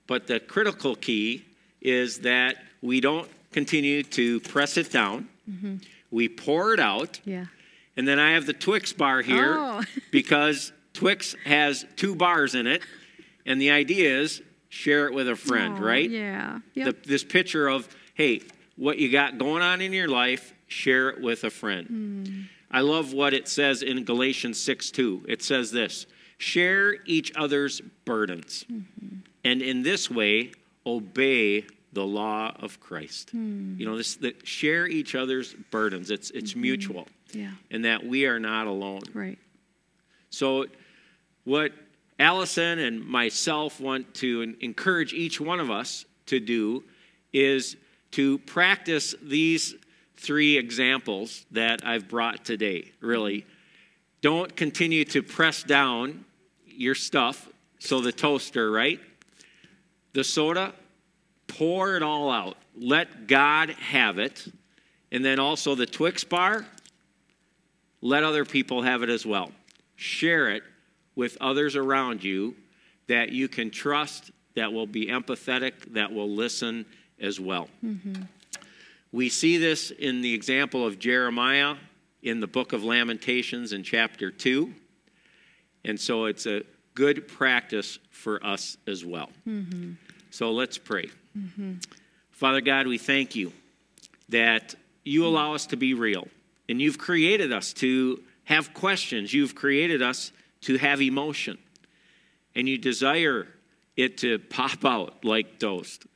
But 0.07 0.27
the 0.27 0.41
critical 0.41 0.97
key 0.97 1.45
is 1.81 2.19
that 2.21 2.57
we 2.83 3.01
don't 3.01 3.29
continue 3.53 4.03
to 4.03 4.41
press 4.41 4.77
it 4.77 4.91
down. 4.91 5.29
Mm-hmm. 5.49 5.77
We 6.11 6.29
pour 6.29 6.75
it 6.75 6.81
out. 6.81 7.21
Yeah. 7.25 7.47
And 7.97 8.07
then 8.07 8.19
I 8.19 8.33
have 8.33 8.47
the 8.47 8.53
Twix 8.53 8.93
bar 8.93 9.23
here 9.23 9.55
oh. 9.57 9.83
because 10.11 10.73
Twix 10.93 11.35
has 11.45 11.85
two 11.97 12.15
bars 12.15 12.55
in 12.55 12.67
it. 12.67 12.83
And 13.47 13.61
the 13.61 13.71
idea 13.71 14.21
is 14.21 14.43
share 14.69 15.07
it 15.07 15.15
with 15.15 15.29
a 15.29 15.37
friend, 15.37 15.79
oh, 15.79 15.83
right? 15.83 16.09
Yeah. 16.09 16.59
Yep. 16.75 16.87
The, 16.87 17.09
this 17.09 17.25
picture 17.25 17.69
of, 17.69 17.89
hey, 18.15 18.43
what 18.77 18.99
you 18.99 19.11
got 19.11 19.39
going 19.39 19.63
on 19.63 19.81
in 19.81 19.93
your 19.93 20.09
life, 20.09 20.55
share 20.71 21.11
it 21.11 21.21
with 21.21 21.45
a 21.45 21.51
friend. 21.51 21.89
Mm. 21.89 22.49
I 22.71 22.81
love 22.81 23.13
what 23.13 23.35
it 23.35 23.49
says 23.49 23.83
in 23.83 24.05
Galatians 24.05 24.61
6 24.61 24.91
2. 24.91 25.27
It 25.29 25.43
says 25.43 25.71
this 25.71 26.07
share 26.39 26.95
each 27.05 27.33
other's 27.37 27.81
burdens, 28.05 28.65
mm-hmm. 28.71 29.17
and 29.45 29.61
in 29.61 29.83
this 29.83 30.11
way, 30.11 30.53
obey 30.87 31.67
the 31.93 32.05
law 32.05 32.53
of 32.61 32.81
Christ. 32.81 33.35
Mm. 33.35 33.79
You 33.79 33.87
know, 33.87 33.97
this 33.97 34.17
the, 34.17 34.35
share 34.45 34.87
each 34.87 35.15
other's 35.15 35.55
burdens. 35.71 36.11
It's 36.11 36.31
it's 36.31 36.53
mm-hmm. 36.53 36.63
mutual. 36.63 37.09
Yeah. 37.33 37.51
And 37.71 37.85
that 37.85 38.05
we 38.05 38.27
are 38.27 38.41
not 38.41 38.67
alone. 38.67 39.03
Right. 39.13 39.39
So 40.31 40.67
what 41.45 41.73
Allison 42.19 42.79
and 42.79 43.05
myself 43.05 43.81
want 43.81 44.15
to 44.15 44.55
encourage 44.61 45.13
each 45.13 45.41
one 45.41 45.61
of 45.61 45.71
us 45.71 46.05
to 46.27 46.41
do 46.41 46.85
is 47.33 47.77
to 48.13 48.39
practice 48.39 49.15
these 49.23 49.75
three 50.21 50.59
examples 50.59 51.47
that 51.51 51.81
I've 51.85 52.09
brought 52.09 52.45
today, 52.45 52.93
really. 53.01 53.47
Don't 54.21 54.55
continue 54.55 55.05
to 55.07 55.23
press 55.23 55.63
down 55.63 56.27
your 56.67 56.95
stuff, 56.95 57.49
so 57.79 58.01
the 58.01 58.13
toaster, 58.13 58.71
right? 58.71 59.01
The 60.13 60.23
soda, 60.23 60.75
pour 61.47 61.97
it 61.97 62.03
all 62.03 62.31
out. 62.31 62.59
Let 62.77 63.27
God 63.27 63.71
have 63.71 64.19
it. 64.19 64.47
And 65.11 65.25
then 65.25 65.41
also 65.41 65.75
the 65.75 65.87
Twix 65.87 66.23
bar, 66.23 66.67
let 68.03 68.23
other 68.23 68.45
people 68.45 68.83
have 68.83 69.03
it 69.03 69.09
as 69.09 69.25
well. 69.25 69.51
Share 69.97 70.51
it 70.51 70.63
with 71.15 71.39
others 71.41 71.77
around 71.77 72.23
you 72.23 72.55
that 73.09 73.31
you 73.31 73.49
can 73.49 73.71
trust, 73.71 74.31
that 74.55 74.73
will 74.73 74.87
be 74.87 75.07
empathetic, 75.07 75.73
that 75.95 76.13
will 76.13 76.31
listen 76.31 76.85
as 77.19 77.41
well. 77.41 77.69
Mm-hmm. 77.85 78.23
We 79.13 79.29
see 79.29 79.59
this 79.59 79.91
in 79.91 80.21
the 80.23 80.35
example 80.35 80.87
of 80.87 80.99
Jeremiah 80.99 81.77
in 82.23 82.41
the 82.41 82.47
book 82.47 82.73
of 82.73 82.85
Lamentations 82.85 83.73
in 83.73 83.83
chapter 83.83 84.31
2. 84.31 84.73
And 85.85 85.99
so 85.99 86.27
it's 86.27 86.47
a 86.47 86.63
good 86.95 87.27
practice 87.27 87.99
for 88.11 88.45
us 88.45 88.77
as 88.87 89.05
well. 89.05 89.31
Mm-hmm. 89.49 89.93
So 90.31 90.53
let's 90.53 90.79
pray. 90.79 91.09
Mm-hmm. 91.37 91.75
Father 92.31 92.61
God, 92.61 92.87
we 92.87 92.99
thank 92.99 93.35
you 93.35 93.53
that 94.29 94.75
you 95.05 95.27
allow 95.27 95.55
us 95.55 95.67
to 95.67 95.77
be 95.77 95.95
real. 95.95 96.29
And 96.69 96.81
you've 96.81 96.99
created 96.99 97.53
us 97.53 97.73
to 97.75 98.23
have 98.45 98.75
questions. 98.75 99.35
You've 99.35 99.55
created 99.55 100.03
us 100.03 100.31
to 100.63 100.77
have 100.77 101.03
emotion. 101.03 101.59
And 102.55 102.69
you 102.69 102.79
desire 102.79 103.49
it 103.97 104.19
to 104.19 104.39
pop 104.39 104.85
out 104.85 105.25
like 105.25 105.59
toast 105.59 106.07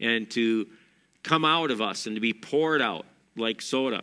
and 0.00 0.30
to 0.30 0.66
come 1.22 1.44
out 1.44 1.70
of 1.70 1.80
us 1.80 2.06
and 2.06 2.16
to 2.16 2.20
be 2.20 2.32
poured 2.32 2.80
out 2.80 3.06
like 3.36 3.60
soda 3.60 4.02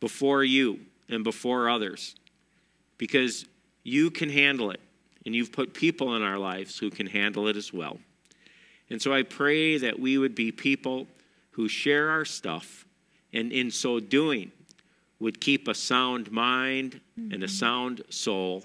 before 0.00 0.44
you. 0.44 0.80
and 1.10 1.24
before 1.24 1.68
others 1.68 2.14
because 2.96 3.44
you 3.82 4.10
can 4.10 4.28
handle 4.28 4.70
it. 4.70 4.80
And 5.26 5.34
you've 5.34 5.52
put 5.52 5.74
people 5.74 6.16
in 6.16 6.22
our 6.22 6.38
lives 6.38 6.78
who 6.78 6.90
can 6.90 7.06
handle 7.06 7.46
it 7.48 7.56
as 7.56 7.72
well. 7.72 7.98
And 8.88 9.02
so 9.02 9.12
I 9.12 9.22
pray 9.22 9.76
that 9.76 9.98
we 9.98 10.16
would 10.16 10.34
be 10.34 10.50
people 10.50 11.06
who 11.50 11.68
share 11.68 12.08
our 12.08 12.24
stuff 12.24 12.86
and 13.32 13.52
in 13.52 13.70
so 13.70 14.00
doing 14.00 14.50
would 15.18 15.40
keep 15.40 15.68
a 15.68 15.74
sound 15.74 16.32
mind 16.32 17.00
and 17.16 17.32
a 17.32 17.36
mm-hmm. 17.36 17.46
sound 17.46 18.02
soul 18.08 18.64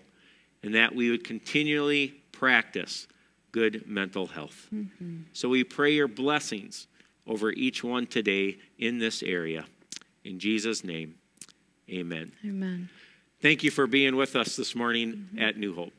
and 0.64 0.74
that 0.76 0.96
we 0.96 1.10
would 1.10 1.24
continually 1.24 2.16
practice 2.32 3.08
good 3.52 3.86
mental 3.88 4.28
health. 4.28 4.68
Mm-hmm. 4.74 5.24
So 5.34 5.50
we 5.50 5.64
pray 5.64 5.94
your 5.94 6.08
blessings 6.08 6.88
over 7.28 7.52
each 7.52 7.84
one 7.84 8.08
today 8.08 8.58
in 8.78 9.00
this 9.00 9.24
area. 9.24 9.66
In 10.24 10.40
Jesus' 10.40 10.84
name, 10.84 11.16
amen. 11.90 12.32
Amen. 12.46 12.90
Thank 13.42 13.64
you 13.64 13.72
for 13.72 13.88
being 13.88 14.16
with 14.16 14.36
us 14.36 14.56
this 14.56 14.76
morning 14.76 15.30
at 15.38 15.58
New 15.58 15.76
Hope. 15.76 15.94